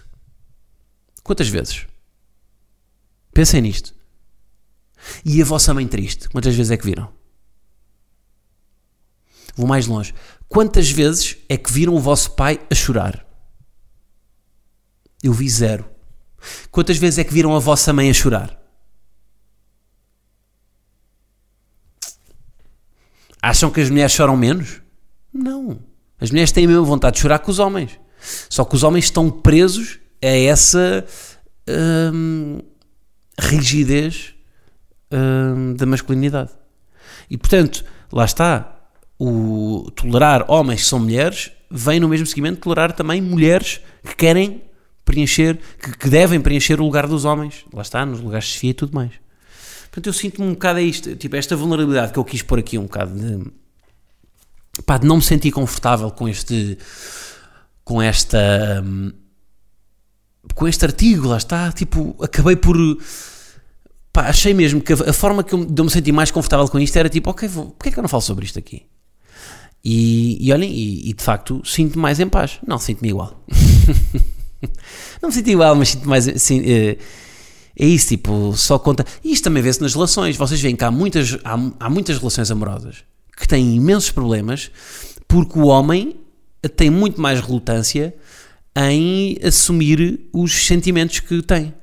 Quantas 1.23 1.47
vezes? 1.47 1.85
Pensem 3.39 3.61
nisto. 3.61 3.95
E 5.23 5.41
a 5.41 5.45
vossa 5.45 5.73
mãe 5.73 5.87
triste? 5.87 6.27
Quantas 6.27 6.53
vezes 6.53 6.71
é 6.71 6.75
que 6.75 6.83
viram? 6.85 7.09
Vou 9.55 9.65
mais 9.65 9.87
longe. 9.87 10.13
Quantas 10.49 10.91
vezes 10.91 11.37
é 11.47 11.55
que 11.55 11.71
viram 11.71 11.95
o 11.95 12.01
vosso 12.01 12.31
pai 12.31 12.59
a 12.69 12.75
chorar? 12.75 13.25
Eu 15.23 15.31
vi 15.31 15.49
zero. 15.49 15.89
Quantas 16.69 16.97
vezes 16.97 17.17
é 17.17 17.23
que 17.23 17.33
viram 17.33 17.55
a 17.55 17.59
vossa 17.59 17.93
mãe 17.93 18.09
a 18.09 18.13
chorar? 18.13 18.61
Acham 23.41 23.71
que 23.71 23.79
as 23.79 23.89
mulheres 23.89 24.11
choram 24.11 24.35
menos? 24.35 24.81
Não. 25.31 25.79
As 26.19 26.29
mulheres 26.29 26.51
têm 26.51 26.65
a 26.65 26.67
mesma 26.67 26.83
vontade 26.83 27.15
de 27.15 27.21
chorar 27.21 27.39
que 27.39 27.49
os 27.49 27.59
homens. 27.59 27.97
Só 28.49 28.65
que 28.65 28.75
os 28.75 28.83
homens 28.83 29.05
estão 29.05 29.31
presos 29.31 29.97
a 30.21 30.27
essa 30.27 31.05
hum, 32.13 32.59
rigidez 33.39 34.33
hum, 35.11 35.73
da 35.75 35.85
masculinidade. 35.85 36.51
E 37.29 37.37
portanto, 37.37 37.83
lá 38.11 38.25
está. 38.25 38.75
O 39.21 39.91
tolerar 39.95 40.45
homens 40.49 40.81
que 40.81 40.87
são 40.87 40.99
mulheres 40.99 41.51
vem 41.69 41.99
no 41.99 42.07
mesmo 42.07 42.25
seguimento 42.25 42.61
tolerar 42.61 42.93
também 42.93 43.21
mulheres 43.21 43.81
que 44.01 44.15
querem 44.15 44.63
preencher, 45.03 45.59
que, 45.81 45.97
que, 45.97 46.09
devem 46.09 46.39
preencher 46.39 46.79
o 46.79 46.85
lugar 46.85 47.05
dos 47.05 47.25
homens. 47.25 47.65
Lá 47.73 47.81
está, 47.81 48.05
nos 48.05 48.21
lugares 48.21 48.45
de 48.45 48.53
chefia 48.53 48.69
e 48.69 48.73
tudo 48.73 48.93
mais. 48.93 49.11
Portanto, 49.83 50.07
eu 50.07 50.13
sinto-me 50.13 50.47
um 50.47 50.53
bocado 50.53 50.79
a 50.79 50.81
isto, 50.81 51.15
tipo, 51.15 51.35
esta 51.35 51.55
vulnerabilidade 51.55 52.13
que 52.13 52.19
eu 52.19 52.23
quis 52.23 52.41
pôr 52.41 52.59
aqui 52.59 52.77
um 52.77 52.83
bocado 52.83 53.13
de, 53.13 53.51
pá, 54.85 54.97
de 54.97 55.07
não 55.07 55.17
me 55.17 55.21
sentir 55.21 55.51
confortável 55.51 56.11
com 56.11 56.29
este, 56.29 56.77
com 57.83 58.01
esta, 58.01 58.83
com 60.55 60.67
este 60.67 60.85
artigo, 60.85 61.27
lá 61.27 61.37
está, 61.37 61.71
tipo, 61.71 62.15
acabei 62.21 62.55
por, 62.55 62.77
pá, 64.11 64.27
achei 64.27 64.53
mesmo 64.53 64.81
que 64.81 64.93
a, 64.93 65.13
forma 65.13 65.43
que 65.43 65.53
eu, 65.53 65.65
de 65.65 65.79
eu 65.79 65.85
me 65.85 65.91
sentir 65.91 66.11
mais 66.11 66.31
confortável 66.31 66.67
com 66.67 66.79
isto 66.79 66.95
era 66.97 67.09
tipo, 67.09 67.29
ok, 67.29 67.47
vou, 67.47 67.65
porquê 67.67 67.89
é 67.89 67.91
que 67.91 67.99
eu 67.99 68.01
não 68.01 68.09
falo 68.09 68.21
sobre 68.21 68.45
isto 68.45 68.57
aqui? 68.57 68.83
E, 69.83 70.37
e 70.45 70.51
olhem, 70.51 70.71
e, 70.71 71.09
e 71.09 71.13
de 71.13 71.23
facto 71.23 71.61
sinto-me 71.65 72.01
mais 72.01 72.19
em 72.19 72.27
paz. 72.27 72.59
Não, 72.65 72.77
sinto-me 72.77 73.09
igual. 73.09 73.41
não 75.21 75.29
me 75.29 75.35
sinto 75.35 75.49
igual, 75.49 75.75
mas 75.75 75.89
sinto 75.89 76.07
mais. 76.09 76.27
Assim, 76.27 76.61
é, 76.65 76.97
é 77.77 77.85
isso, 77.85 78.09
tipo, 78.09 78.53
só 78.57 78.77
conta. 78.77 79.05
E 79.23 79.31
isto 79.31 79.45
também 79.45 79.63
vê-se 79.63 79.81
nas 79.81 79.93
relações. 79.93 80.35
Vocês 80.35 80.59
veem 80.59 80.75
que 80.75 80.83
há 80.83 80.91
muitas, 80.91 81.37
há, 81.45 81.57
há 81.79 81.89
muitas 81.89 82.17
relações 82.17 82.51
amorosas 82.51 83.05
que 83.37 83.47
têm 83.47 83.75
imensos 83.77 84.11
problemas 84.11 84.69
porque 85.27 85.57
o 85.57 85.67
homem 85.67 86.17
tem 86.75 86.89
muito 86.89 87.21
mais 87.21 87.39
relutância 87.39 88.13
em 88.87 89.37
assumir 89.43 90.29
os 90.31 90.65
sentimentos 90.65 91.19
que 91.19 91.41
tem. 91.41 91.73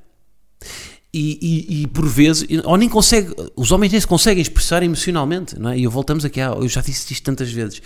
E, 1.13 1.39
e, 1.41 1.83
e, 1.83 1.87
por 1.87 2.07
vezes, 2.07 2.47
ou 2.65 2.77
nem 2.77 2.89
consegue, 2.89 3.35
os 3.55 3.71
homens 3.71 3.93
nem 3.93 4.01
se 4.01 4.07
conseguem 4.07 4.43
expressar 4.43 4.83
emocionalmente, 4.83 5.59
não 5.59 5.71
é? 5.71 5.79
E 5.79 5.85
eu 5.85 5.91
voltamos 5.91 6.25
aqui, 6.25 6.41
eu 6.41 6.69
já 6.69 6.81
disse 6.81 7.13
isto 7.13 7.25
tantas 7.25 7.51
vezes, 7.51 7.81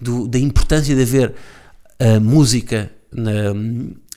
do, 0.00 0.28
da 0.28 0.38
importância 0.38 0.94
de 0.94 1.02
haver 1.02 1.34
uh, 2.00 2.20
música 2.20 2.90
na, 3.12 3.54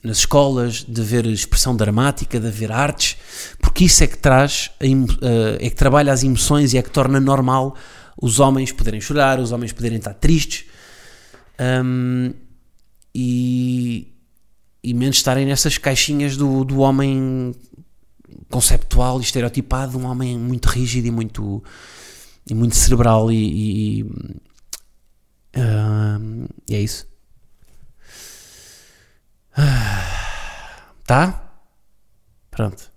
nas 0.04 0.18
escolas, 0.18 0.84
de 0.86 1.00
haver 1.00 1.26
expressão 1.26 1.74
dramática, 1.74 2.38
de 2.38 2.46
haver 2.46 2.70
artes, 2.70 3.16
porque 3.60 3.84
isso 3.84 4.04
é 4.04 4.06
que 4.06 4.18
traz, 4.18 4.70
uh, 4.80 5.56
é 5.58 5.68
que 5.68 5.76
trabalha 5.76 6.12
as 6.12 6.22
emoções 6.22 6.72
e 6.72 6.78
é 6.78 6.82
que 6.82 6.90
torna 6.90 7.18
normal 7.18 7.76
os 8.20 8.38
homens 8.38 8.70
poderem 8.70 9.00
chorar, 9.00 9.40
os 9.40 9.50
homens 9.50 9.72
poderem 9.72 9.98
estar 9.98 10.14
tristes 10.14 10.66
um, 11.84 12.32
e, 13.14 14.11
e 14.82 14.92
menos 14.92 15.16
estarem 15.16 15.46
nessas 15.46 15.78
caixinhas 15.78 16.36
do, 16.36 16.64
do 16.64 16.80
homem 16.80 17.54
conceptual 18.50 19.20
e 19.20 19.22
estereotipado, 19.22 19.98
um 19.98 20.06
homem 20.06 20.38
muito 20.38 20.68
rígido 20.68 21.06
e 21.06 21.10
muito, 21.10 21.62
e 22.48 22.54
muito 22.54 22.76
cerebral 22.76 23.30
e, 23.30 23.98
e, 23.98 24.02
uh, 24.02 24.08
e 26.68 26.74
é 26.74 26.80
isso. 26.80 27.06
Tá? 31.04 31.52
Pronto. 32.50 32.90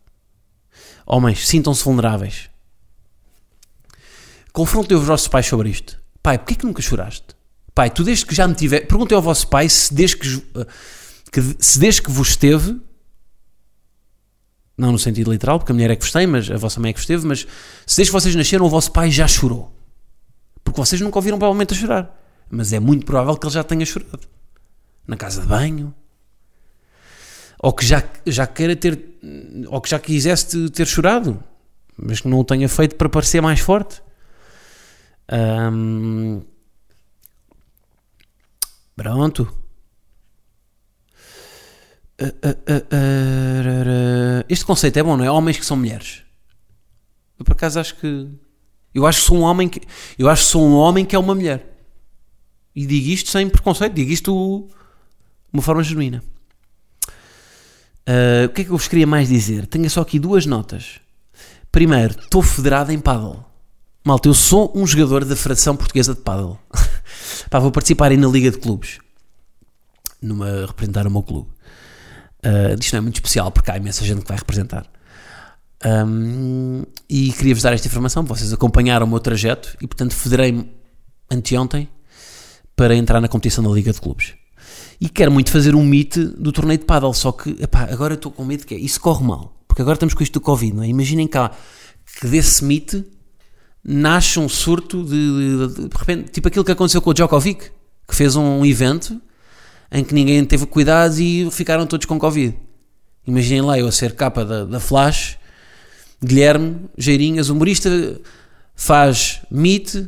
Homens, 1.05 1.47
sintam-se 1.47 1.83
vulneráveis. 1.83 2.49
Confrontem 4.53 4.97
os 4.97 5.05
vossos 5.05 5.27
pais 5.27 5.45
sobre 5.45 5.69
isto. 5.69 6.01
Pai, 6.23 6.37
porquê 6.37 6.55
que 6.55 6.65
nunca 6.65 6.81
choraste? 6.81 7.35
Pai, 7.73 7.89
tu 7.89 8.03
desde 8.03 8.25
que 8.25 8.33
já 8.33 8.47
me 8.47 8.55
tiver. 8.55 8.87
Perguntem 8.87 9.15
ao 9.15 9.21
vosso 9.21 9.47
pai 9.47 9.67
se 9.67 9.93
desde 9.93 10.17
que, 10.17 10.27
que, 11.35 11.57
se 11.59 11.77
desde 11.77 12.01
que 12.01 12.09
vos 12.09 12.29
esteve. 12.29 12.79
Não 14.77 14.91
no 14.91 14.99
sentido 14.99 15.31
literal, 15.31 15.59
porque 15.59 15.71
a 15.71 15.75
mulher 15.75 15.91
é 15.91 15.95
que 15.95 16.03
vos 16.03 16.11
tem, 16.11 16.25
mas 16.27 16.49
a 16.49 16.57
vossa 16.57 16.79
mãe 16.79 16.89
é 16.89 16.93
que 16.93 16.99
vos 16.99 17.05
teve, 17.05 17.25
mas 17.25 17.47
se 17.85 17.97
desde 17.97 18.11
que 18.11 18.13
vocês 18.13 18.35
nasceram 18.35 18.65
o 18.65 18.69
vosso 18.69 18.91
pai 18.91 19.11
já 19.11 19.27
chorou. 19.27 19.73
Porque 20.63 20.79
vocês 20.79 21.01
nunca 21.01 21.17
ouviram 21.17 21.37
provavelmente 21.37 21.73
a 21.73 21.77
chorar. 21.77 22.21
Mas 22.49 22.71
é 22.71 22.79
muito 22.79 23.05
provável 23.05 23.35
que 23.37 23.45
ele 23.45 23.53
já 23.53 23.63
tenha 23.63 23.85
chorado. 23.85 24.27
Na 25.07 25.17
casa 25.17 25.41
de 25.41 25.47
banho. 25.47 25.93
Ou 27.59 27.73
que 27.73 27.85
já, 27.85 28.03
já 28.25 28.47
queira 28.47 28.75
ter. 28.75 29.17
Ou 29.67 29.81
que 29.81 29.89
já 29.89 29.99
quisesse 29.99 30.69
ter 30.69 30.87
chorado. 30.87 31.41
Mas 31.97 32.21
que 32.21 32.27
não 32.27 32.39
o 32.39 32.43
tenha 32.43 32.67
feito 32.67 32.95
para 32.95 33.09
parecer 33.09 33.41
mais 33.41 33.59
forte. 33.59 34.01
Pronto. 38.95 39.64
Uh, 42.21 42.27
uh, 42.27 42.49
uh, 44.41 44.45
este 44.47 44.63
conceito 44.63 44.97
é 44.97 45.03
bom, 45.03 45.17
não 45.17 45.25
é? 45.25 45.29
Homens 45.29 45.57
que 45.57 45.65
são 45.65 45.75
mulheres. 45.75 46.23
Eu 47.37 47.45
por 47.45 47.53
acaso 47.53 47.79
acho 47.79 47.95
que. 47.95 48.29
Eu 48.93 49.05
acho 49.05 49.19
que 49.21 49.27
sou 49.27 49.37
um 49.37 49.41
homem 49.41 49.67
que. 49.67 49.81
Eu 50.17 50.29
acho 50.29 50.43
que 50.43 50.49
sou 50.49 50.65
um 50.65 50.75
homem 50.75 51.03
que 51.03 51.15
é 51.15 51.19
uma 51.19 51.35
mulher. 51.35 51.73
E 52.73 52.85
digo 52.85 53.07
isto 53.07 53.29
sem 53.29 53.49
preconceito, 53.49 53.93
digo 53.93 54.11
isto 54.11 54.67
de 54.71 55.53
uma 55.53 55.61
forma 55.61 55.83
genuína. 55.83 56.23
o 58.45 58.49
que 58.49 58.61
é 58.61 58.63
que 58.65 58.69
eu 58.69 58.77
vos 58.77 58.87
queria 58.87 59.07
mais 59.07 59.29
dizer? 59.29 59.65
Tenho 59.67 59.89
só 59.89 60.01
aqui 60.01 60.19
duas 60.19 60.45
notas. 60.45 60.99
Primeiro, 61.71 62.17
estou 62.19 62.41
federado 62.41 62.91
em 62.91 62.99
paddle. 62.99 63.43
Malta, 64.03 64.29
eu 64.29 64.33
sou 64.33 64.71
um 64.75 64.85
jogador 64.85 65.25
da 65.25 65.35
Federação 65.35 65.75
Portuguesa 65.75 66.13
de 66.13 66.21
Paddle. 66.21 66.59
Pá, 67.49 67.59
vou 67.59 67.71
participar 67.71 68.11
aí 68.11 68.17
na 68.17 68.27
Liga 68.27 68.51
de 68.51 68.59
Clubes. 68.59 68.99
Numa, 70.21 70.67
representar 70.67 71.07
o 71.07 71.11
meu 71.11 71.23
clube. 71.23 71.54
Uh, 72.45 72.77
isto 72.79 72.93
não 72.93 72.99
é 72.99 73.01
muito 73.01 73.15
especial 73.15 73.51
porque 73.51 73.71
há 73.71 73.77
imensa 73.77 74.05
gente 74.05 74.21
que 74.21 74.27
vai 74.27 74.37
representar. 74.37 74.85
Um, 75.83 76.83
e 77.09 77.31
queria-vos 77.33 77.63
dar 77.63 77.73
esta 77.73 77.87
informação. 77.87 78.23
Vocês 78.23 78.53
acompanharam 78.53 79.05
o 79.05 79.09
meu 79.09 79.19
trajeto 79.19 79.75
e, 79.81 79.87
portanto, 79.87 80.13
federei-me 80.13 80.69
anteontem 81.29 81.89
para 82.75 82.95
entrar 82.95 83.19
na 83.19 83.27
competição 83.27 83.63
da 83.63 83.69
Liga 83.69 83.91
de 83.91 83.99
Clubes. 83.99 84.33
E 84.99 85.09
quero 85.09 85.31
muito 85.31 85.51
fazer 85.51 85.75
um 85.75 85.83
meet 85.83 86.17
do 86.17 86.51
torneio 86.51 86.79
de 86.79 86.85
paddle, 86.85 87.13
só 87.13 87.31
que 87.31 87.51
epá, 87.61 87.83
agora 87.91 88.13
estou 88.13 88.31
com 88.31 88.45
medo 88.45 88.65
que 88.65 88.75
é, 88.75 88.77
isso 88.77 88.99
corre 88.99 89.23
mal, 89.23 89.53
porque 89.67 89.81
agora 89.81 89.95
estamos 89.95 90.13
com 90.13 90.23
isto 90.23 90.33
do 90.33 90.41
Covid, 90.41 90.73
não 90.73 90.83
é? 90.83 90.87
Imaginem 90.87 91.27
cá 91.27 91.51
que 92.19 92.27
desse 92.27 92.63
meet 92.63 93.03
nasce 93.83 94.39
um 94.39 94.47
surto 94.47 95.03
de, 95.03 95.09
de, 95.09 95.67
de, 95.67 95.89
de, 95.89 95.97
repente, 95.97 96.31
tipo 96.31 96.47
aquilo 96.47 96.63
que 96.63 96.71
aconteceu 96.71 97.01
com 97.01 97.09
o 97.09 97.13
Djokovic, 97.13 97.71
que 98.07 98.15
fez 98.15 98.35
um 98.35 98.65
evento 98.65 99.21
em 99.91 100.03
que 100.03 100.13
ninguém 100.13 100.43
teve 100.45 100.65
cuidado 100.65 101.19
e 101.19 101.49
ficaram 101.51 101.85
todos 101.85 102.05
com 102.05 102.19
Covid. 102.19 102.55
Imaginem 103.25 103.61
lá 103.61 103.79
eu 103.79 103.87
a 103.87 103.91
ser 103.91 104.13
capa 104.13 104.45
da, 104.45 104.65
da 104.65 104.79
Flash, 104.79 105.37
Guilherme 106.23 106.89
Geirinhas, 106.97 107.49
humorista, 107.49 107.89
faz 108.75 109.41
Meet 109.49 110.07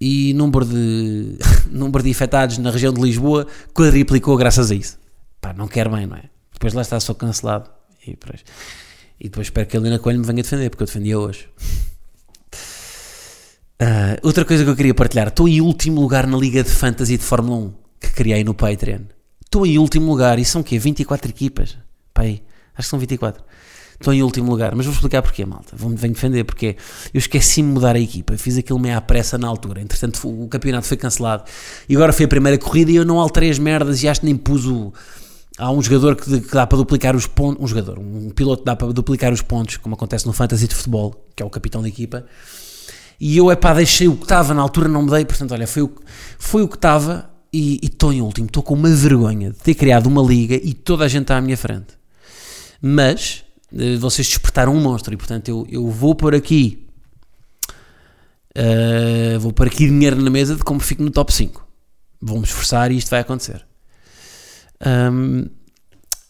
e 0.00 0.34
número 0.34 0.64
de, 0.64 1.38
número 1.70 2.02
de 2.02 2.10
infectados 2.10 2.58
na 2.58 2.70
região 2.70 2.92
de 2.92 3.00
Lisboa 3.00 3.46
quadriplicou 3.72 4.36
graças 4.36 4.70
a 4.70 4.74
isso. 4.74 4.98
Pá, 5.40 5.52
não 5.52 5.68
quer 5.68 5.88
bem, 5.88 6.06
não 6.06 6.16
é? 6.16 6.24
Depois 6.52 6.72
lá 6.74 6.82
está 6.82 6.98
só 7.00 7.14
cancelado. 7.14 7.70
E 8.06 8.10
depois, 8.10 8.44
e 9.18 9.24
depois 9.24 9.46
espero 9.46 9.66
que 9.66 9.76
a 9.76 9.80
Helena 9.80 9.98
Coelho 9.98 10.20
me 10.20 10.26
venha 10.26 10.42
defender, 10.42 10.68
porque 10.68 10.82
eu 10.82 10.86
defendia 10.86 11.18
hoje. 11.18 11.48
Uh, 13.80 14.16
outra 14.22 14.44
coisa 14.44 14.62
que 14.62 14.70
eu 14.70 14.76
queria 14.76 14.94
partilhar: 14.94 15.28
estou 15.28 15.48
em 15.48 15.60
último 15.60 16.00
lugar 16.00 16.26
na 16.26 16.36
Liga 16.36 16.62
de 16.62 16.70
Fantasy 16.70 17.16
de 17.16 17.24
Fórmula 17.24 17.56
1 17.56 17.83
que 18.04 18.12
criei 18.12 18.44
no 18.44 18.54
Patreon. 18.54 19.02
Estou 19.44 19.66
em 19.66 19.78
último 19.78 20.10
lugar 20.10 20.38
e 20.38 20.44
são 20.44 20.60
o 20.60 20.64
quê? 20.64 20.78
24 20.78 21.30
equipas? 21.30 21.76
Pai, 22.12 22.42
acho 22.74 22.86
que 22.86 22.90
são 22.90 22.98
24. 22.98 23.42
Estou 23.92 24.12
em 24.12 24.22
último 24.22 24.50
lugar, 24.50 24.74
mas 24.74 24.86
vou 24.86 24.94
explicar 24.94 25.22
porquê, 25.22 25.44
malta. 25.46 25.76
Vou-me 25.76 25.96
defender 25.96 26.44
porque 26.44 26.76
eu 27.12 27.18
esqueci-me 27.18 27.68
de 27.68 27.74
mudar 27.74 27.94
a 27.94 28.00
equipa. 28.00 28.36
Fiz 28.36 28.58
aquilo 28.58 28.78
meio 28.78 28.96
à 28.96 29.00
pressa 29.00 29.38
na 29.38 29.46
altura. 29.46 29.80
Entretanto, 29.80 30.28
o 30.28 30.48
campeonato 30.48 30.86
foi 30.86 30.96
cancelado 30.96 31.44
e 31.88 31.94
agora 31.94 32.12
foi 32.12 32.24
a 32.24 32.28
primeira 32.28 32.58
corrida 32.58 32.90
e 32.90 32.96
eu 32.96 33.04
não 33.04 33.20
alterei 33.20 33.50
as 33.50 33.58
merdas 33.58 34.02
e 34.02 34.08
acho 34.08 34.20
que 34.20 34.26
nem 34.26 34.36
pus 34.36 34.66
o. 34.66 34.92
Há 35.56 35.70
um 35.70 35.80
jogador 35.80 36.16
que, 36.16 36.40
dá 36.52 36.66
para 36.66 36.76
duplicar 36.76 37.14
os 37.14 37.28
pontos. 37.28 37.62
Um 37.62 37.68
jogador, 37.68 38.00
um 38.00 38.30
piloto 38.30 38.64
dá 38.64 38.74
para 38.74 38.92
duplicar 38.92 39.32
os 39.32 39.40
pontos, 39.40 39.76
como 39.76 39.94
acontece 39.94 40.26
no 40.26 40.32
Fantasy 40.32 40.66
de 40.66 40.74
Futebol, 40.74 41.14
que 41.36 41.42
é 41.42 41.46
o 41.46 41.50
capitão 41.50 41.80
da 41.80 41.88
equipa 41.88 42.26
e 43.20 43.36
eu, 43.36 43.50
é 43.50 43.56
pá, 43.56 43.72
deixei 43.72 44.08
o 44.08 44.16
que 44.16 44.24
estava, 44.24 44.52
na 44.52 44.62
altura 44.62 44.88
não 44.88 45.02
me 45.02 45.10
dei, 45.10 45.24
portanto, 45.24 45.52
olha, 45.52 45.66
foi 45.66 45.82
o, 45.82 45.92
foi 46.38 46.62
o 46.62 46.68
que 46.68 46.76
estava 46.76 47.30
e 47.56 47.86
estou 47.86 48.12
em 48.12 48.20
último. 48.20 48.46
Estou 48.46 48.62
com 48.62 48.74
uma 48.74 48.90
vergonha 48.90 49.50
de 49.50 49.58
ter 49.58 49.74
criado 49.74 50.06
uma 50.06 50.22
liga 50.22 50.54
e 50.54 50.74
toda 50.74 51.04
a 51.04 51.08
gente 51.08 51.22
está 51.22 51.36
à 51.36 51.40
minha 51.40 51.56
frente. 51.56 51.94
Mas, 52.80 53.44
eh, 53.72 53.96
vocês 53.96 54.26
despertaram 54.28 54.74
um 54.74 54.80
monstro 54.80 55.14
e, 55.14 55.16
portanto, 55.16 55.48
eu, 55.48 55.66
eu 55.70 55.88
vou 55.88 56.14
por 56.14 56.34
aqui 56.34 56.84
Uh, 58.56 59.38
vou 59.40 59.52
pôr 59.52 59.66
aqui 59.66 59.88
dinheiro 59.88 60.14
na 60.14 60.30
mesa 60.30 60.54
de 60.54 60.62
como 60.62 60.78
fico 60.78 61.02
no 61.02 61.10
top 61.10 61.32
5. 61.32 61.66
Vou-me 62.22 62.44
esforçar 62.44 62.92
e 62.92 62.96
isto 62.96 63.10
vai 63.10 63.20
acontecer. 63.20 63.66
Um, 64.86 65.46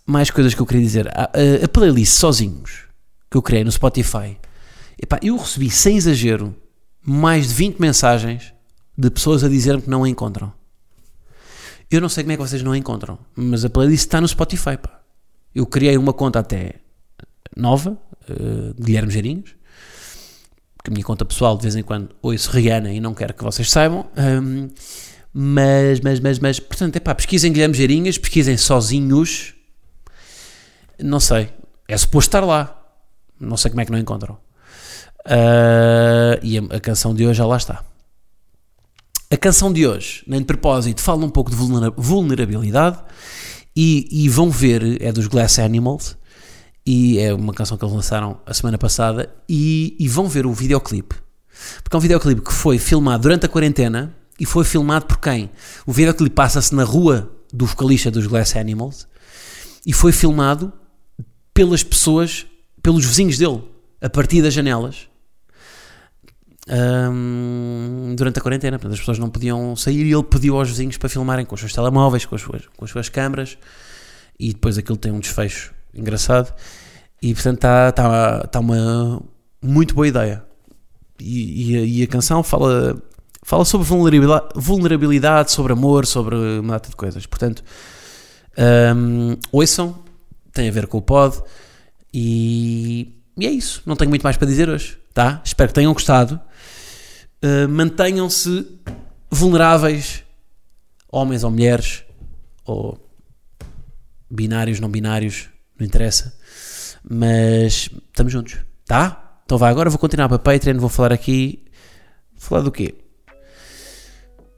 mais 0.06 0.30
coisas 0.30 0.54
que 0.54 0.60
eu 0.60 0.66
queria 0.66 0.82
dizer. 0.82 1.08
A, 1.08 1.24
a, 1.24 1.64
a, 1.64 1.68
playlist 1.68 2.14
Sozinhos 2.14 2.84
que 3.30 3.36
eu 3.36 3.42
criei 3.42 3.62
no 3.62 3.70
Spotify. 3.70 4.38
Epá, 5.00 5.18
eu 5.22 5.36
recebi, 5.36 5.70
sem 5.70 5.96
exagero, 5.96 6.56
mais 7.04 7.48
de 7.48 7.54
20 7.54 7.78
mensagens 7.78 8.54
de 8.96 9.10
pessoas 9.10 9.44
a 9.44 9.48
dizer-me 9.48 9.82
que 9.82 9.90
não 9.90 10.04
a 10.04 10.08
encontram. 10.08 10.52
Eu 11.94 12.00
não 12.00 12.08
sei 12.08 12.24
como 12.24 12.32
é 12.32 12.36
que 12.36 12.42
vocês 12.42 12.60
não 12.60 12.72
a 12.72 12.76
encontram, 12.76 13.16
mas 13.36 13.64
a 13.64 13.70
playlist 13.70 14.06
está 14.06 14.20
no 14.20 14.26
Spotify. 14.26 14.76
Pá. 14.76 15.00
Eu 15.54 15.64
criei 15.64 15.96
uma 15.96 16.12
conta 16.12 16.40
até 16.40 16.80
nova, 17.56 17.96
uh, 18.28 18.74
Guilherme 18.82 19.12
Geirinhos, 19.12 19.54
que 20.82 20.90
a 20.90 20.92
minha 20.92 21.04
conta 21.04 21.24
pessoal 21.24 21.56
de 21.56 21.62
vez 21.62 21.76
em 21.76 21.84
quando 21.84 22.10
ouço 22.20 22.50
Rihanna 22.50 22.92
e 22.92 22.98
não 22.98 23.14
quero 23.14 23.32
que 23.32 23.44
vocês 23.44 23.70
saibam. 23.70 24.06
Um, 24.18 24.68
mas, 25.32 26.00
mas, 26.00 26.18
mas, 26.18 26.38
mas, 26.40 26.58
portanto, 26.58 26.96
é 26.96 27.00
pá, 27.00 27.14
pesquisem 27.14 27.52
Guilherme 27.52 27.76
Geirinhas, 27.76 28.18
pesquisem 28.18 28.56
sozinhos. 28.56 29.54
Não 30.98 31.20
sei, 31.20 31.48
é 31.86 31.96
suposto 31.96 32.28
estar 32.28 32.44
lá. 32.44 32.76
Não 33.38 33.56
sei 33.56 33.70
como 33.70 33.82
é 33.82 33.84
que 33.84 33.92
não 33.92 33.98
encontram. 34.00 34.34
Uh, 35.26 36.42
e 36.42 36.58
a, 36.58 36.76
a, 36.76 36.80
canção 36.80 37.14
de 37.14 37.24
hoje 37.24 37.38
já 37.38 37.46
lá 37.46 37.56
está. 37.56 37.84
A 39.34 39.36
canção 39.36 39.72
de 39.72 39.84
hoje, 39.84 40.22
nem 40.28 40.38
de 40.38 40.46
propósito, 40.46 41.00
fala 41.00 41.24
um 41.24 41.28
pouco 41.28 41.50
de 41.50 41.56
vulnerabilidade 41.56 42.98
e, 43.74 44.06
e 44.08 44.28
vão 44.28 44.48
ver, 44.48 45.02
é 45.02 45.10
dos 45.10 45.26
Glass 45.26 45.58
Animals 45.58 46.16
e 46.86 47.18
é 47.18 47.34
uma 47.34 47.52
canção 47.52 47.76
que 47.76 47.84
eles 47.84 47.92
lançaram 47.92 48.40
a 48.46 48.54
semana 48.54 48.78
passada 48.78 49.34
e, 49.48 49.96
e 49.98 50.06
vão 50.06 50.28
ver 50.28 50.46
o 50.46 50.52
videoclipe 50.52 51.16
porque 51.82 51.96
é 51.96 51.98
um 51.98 52.00
videoclipe 52.00 52.42
que 52.42 52.52
foi 52.52 52.78
filmado 52.78 53.24
durante 53.24 53.44
a 53.44 53.48
quarentena 53.48 54.14
e 54.38 54.46
foi 54.46 54.64
filmado 54.64 55.06
por 55.06 55.18
quem? 55.18 55.50
O 55.84 55.92
videoclipe 55.92 56.36
passa-se 56.36 56.72
na 56.72 56.84
rua 56.84 57.28
do 57.52 57.66
vocalista 57.66 58.12
dos 58.12 58.28
Glass 58.28 58.54
Animals 58.54 59.08
e 59.84 59.92
foi 59.92 60.12
filmado 60.12 60.72
pelas 61.52 61.82
pessoas, 61.82 62.46
pelos 62.80 63.04
vizinhos 63.04 63.36
dele, 63.36 63.64
a 64.00 64.08
partir 64.08 64.42
das 64.42 64.54
janelas. 64.54 65.08
Um, 66.66 68.14
durante 68.16 68.38
a 68.38 68.42
quarentena, 68.42 68.78
portanto, 68.78 68.94
as 68.94 68.98
pessoas 68.98 69.18
não 69.18 69.28
podiam 69.28 69.76
sair 69.76 70.06
e 70.06 70.12
ele 70.12 70.22
pediu 70.22 70.56
aos 70.56 70.68
vizinhos 70.70 70.96
para 70.96 71.08
filmarem 71.08 71.44
com 71.44 71.54
os 71.54 71.60
seus 71.60 71.72
telemóveis, 71.72 72.24
com 72.24 72.34
as 72.34 72.40
suas, 72.40 72.62
com 72.76 72.84
as 72.84 72.90
suas 72.90 73.08
câmaras 73.08 73.58
e 74.38 74.52
depois 74.52 74.78
aquilo 74.78 74.96
tem 74.96 75.12
um 75.12 75.20
desfecho 75.20 75.74
engraçado. 75.94 76.54
E 77.20 77.34
portanto 77.34 77.56
está 77.56 77.92
tá, 77.92 78.40
tá 78.46 78.60
uma 78.60 79.22
muito 79.62 79.94
boa 79.94 80.06
ideia. 80.06 80.44
E, 81.20 81.72
e, 81.72 81.76
a, 81.76 81.80
e, 81.80 82.02
a, 82.02 82.06
canção 82.06 82.42
fala, 82.42 83.00
fala 83.42 83.64
sobre 83.64 83.86
vulnerabilidade, 83.86 84.48
vulnerabilidade, 84.54 85.52
sobre 85.52 85.72
amor, 85.72 86.06
sobre 86.06 86.34
uma 86.58 86.74
data 86.74 86.90
de 86.90 86.96
coisas. 86.96 87.24
Portanto, 87.24 87.62
um, 88.96 89.36
ouçam, 89.52 89.98
tem 90.52 90.68
a 90.68 90.72
ver 90.72 90.86
com 90.86 90.98
o 90.98 91.02
pod. 91.02 91.40
E, 92.12 93.14
e, 93.36 93.46
é 93.46 93.50
isso. 93.50 93.82
Não 93.86 93.96
tenho 93.96 94.08
muito 94.08 94.22
mais 94.22 94.36
para 94.36 94.46
dizer 94.46 94.68
hoje. 94.68 94.98
Tá? 95.14 95.40
Espero 95.44 95.68
que 95.68 95.74
tenham 95.74 95.92
gostado. 95.92 96.40
Uh, 97.44 97.68
Mantenham-se 97.68 98.80
vulneráveis, 99.30 100.24
homens 101.12 101.44
ou 101.44 101.50
mulheres, 101.50 102.02
ou 102.64 102.98
binários, 104.30 104.80
não 104.80 104.88
binários, 104.88 105.50
não 105.78 105.86
interessa. 105.86 106.34
Mas 107.06 107.90
estamos 108.08 108.32
juntos, 108.32 108.56
tá? 108.86 109.42
Então 109.44 109.58
vai, 109.58 109.70
agora 109.70 109.90
vou 109.90 109.98
continuar 109.98 110.26
para 110.26 110.38
Patreon, 110.38 110.78
vou 110.78 110.88
falar 110.88 111.12
aqui. 111.12 111.62
Vou 112.32 112.40
falar 112.40 112.62
do 112.62 112.72
quê? 112.72 112.94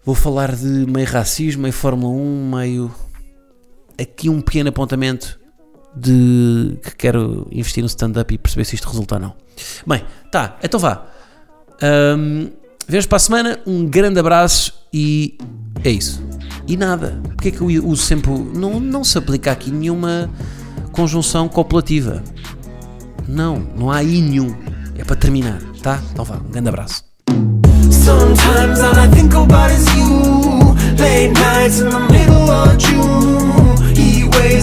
Vou 0.05 0.14
falar 0.14 0.55
de 0.55 0.87
meio 0.87 1.09
racismo, 1.09 1.62
meio 1.62 1.74
Fórmula 1.74 2.14
1, 2.14 2.51
meio. 2.57 2.95
Aqui 4.01 4.28
um 4.28 4.41
pequeno 4.41 4.68
apontamento 4.68 5.41
de 5.97 6.78
que 6.84 6.95
quero 6.95 7.49
investir 7.51 7.82
no 7.82 7.89
stand-up 7.89 8.32
e 8.32 8.39
perceber 8.39 8.64
se 8.64 8.76
isto 8.76 8.89
resulta 8.89 9.16
ou 9.16 9.20
não. 9.20 9.37
Bem, 9.84 10.05
tá, 10.30 10.57
então 10.62 10.78
vá. 10.78 11.09
Um, 11.82 12.53
Vemos 12.89 13.07
para 13.07 13.16
a 13.16 13.20
semana, 13.20 13.59
um 13.66 13.84
grande 13.84 14.20
abraço 14.20 14.72
e 14.93 15.37
é 15.82 15.91
isso. 15.91 16.22
E 16.68 16.76
nada, 16.76 17.20
porque 17.24 17.49
é 17.49 17.51
que 17.51 17.61
eu 17.61 17.87
uso 17.87 18.03
sempre. 18.03 18.30
Não, 18.30 18.78
não 18.78 19.03
se 19.03 19.18
aplica 19.18 19.51
aqui 19.51 19.70
nenhuma 19.70 20.30
conjunção 20.93 21.49
copulativa. 21.49 22.22
Não, 23.26 23.59
não 23.76 23.91
há 23.91 23.97
aí 23.97 24.20
nenhum. 24.20 24.55
É 24.97 25.05
para 25.05 25.16
terminar, 25.16 25.61
tá? 25.82 26.01
Então 26.12 26.24
vá, 26.24 26.37
um 26.37 26.51
grande 26.51 26.68
abraço. 26.68 27.05
Sometimes 27.91 28.80
all 28.80 28.97
I 28.97 29.09
think 29.09 29.34
about 29.34 29.72
is 29.72 29.84
you 29.97 30.76
Late 30.97 31.32
nights 31.32 31.80
in 31.80 31.91
the 31.91 31.99
middle 32.12 32.51
of 32.51 32.76
June 32.78 33.47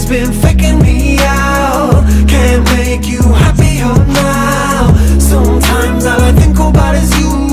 been 0.07 0.31
faking 0.31 0.79
me 0.79 1.17
out 1.19 2.05
Can't 2.27 2.63
make 2.75 3.07
you 3.07 3.19
now 3.21 4.93
Sometimes 5.19 6.05
all 6.05 6.21
I 6.21 6.31
think 6.33 6.59
about 6.59 6.95
is 6.95 7.19
you 7.19 7.52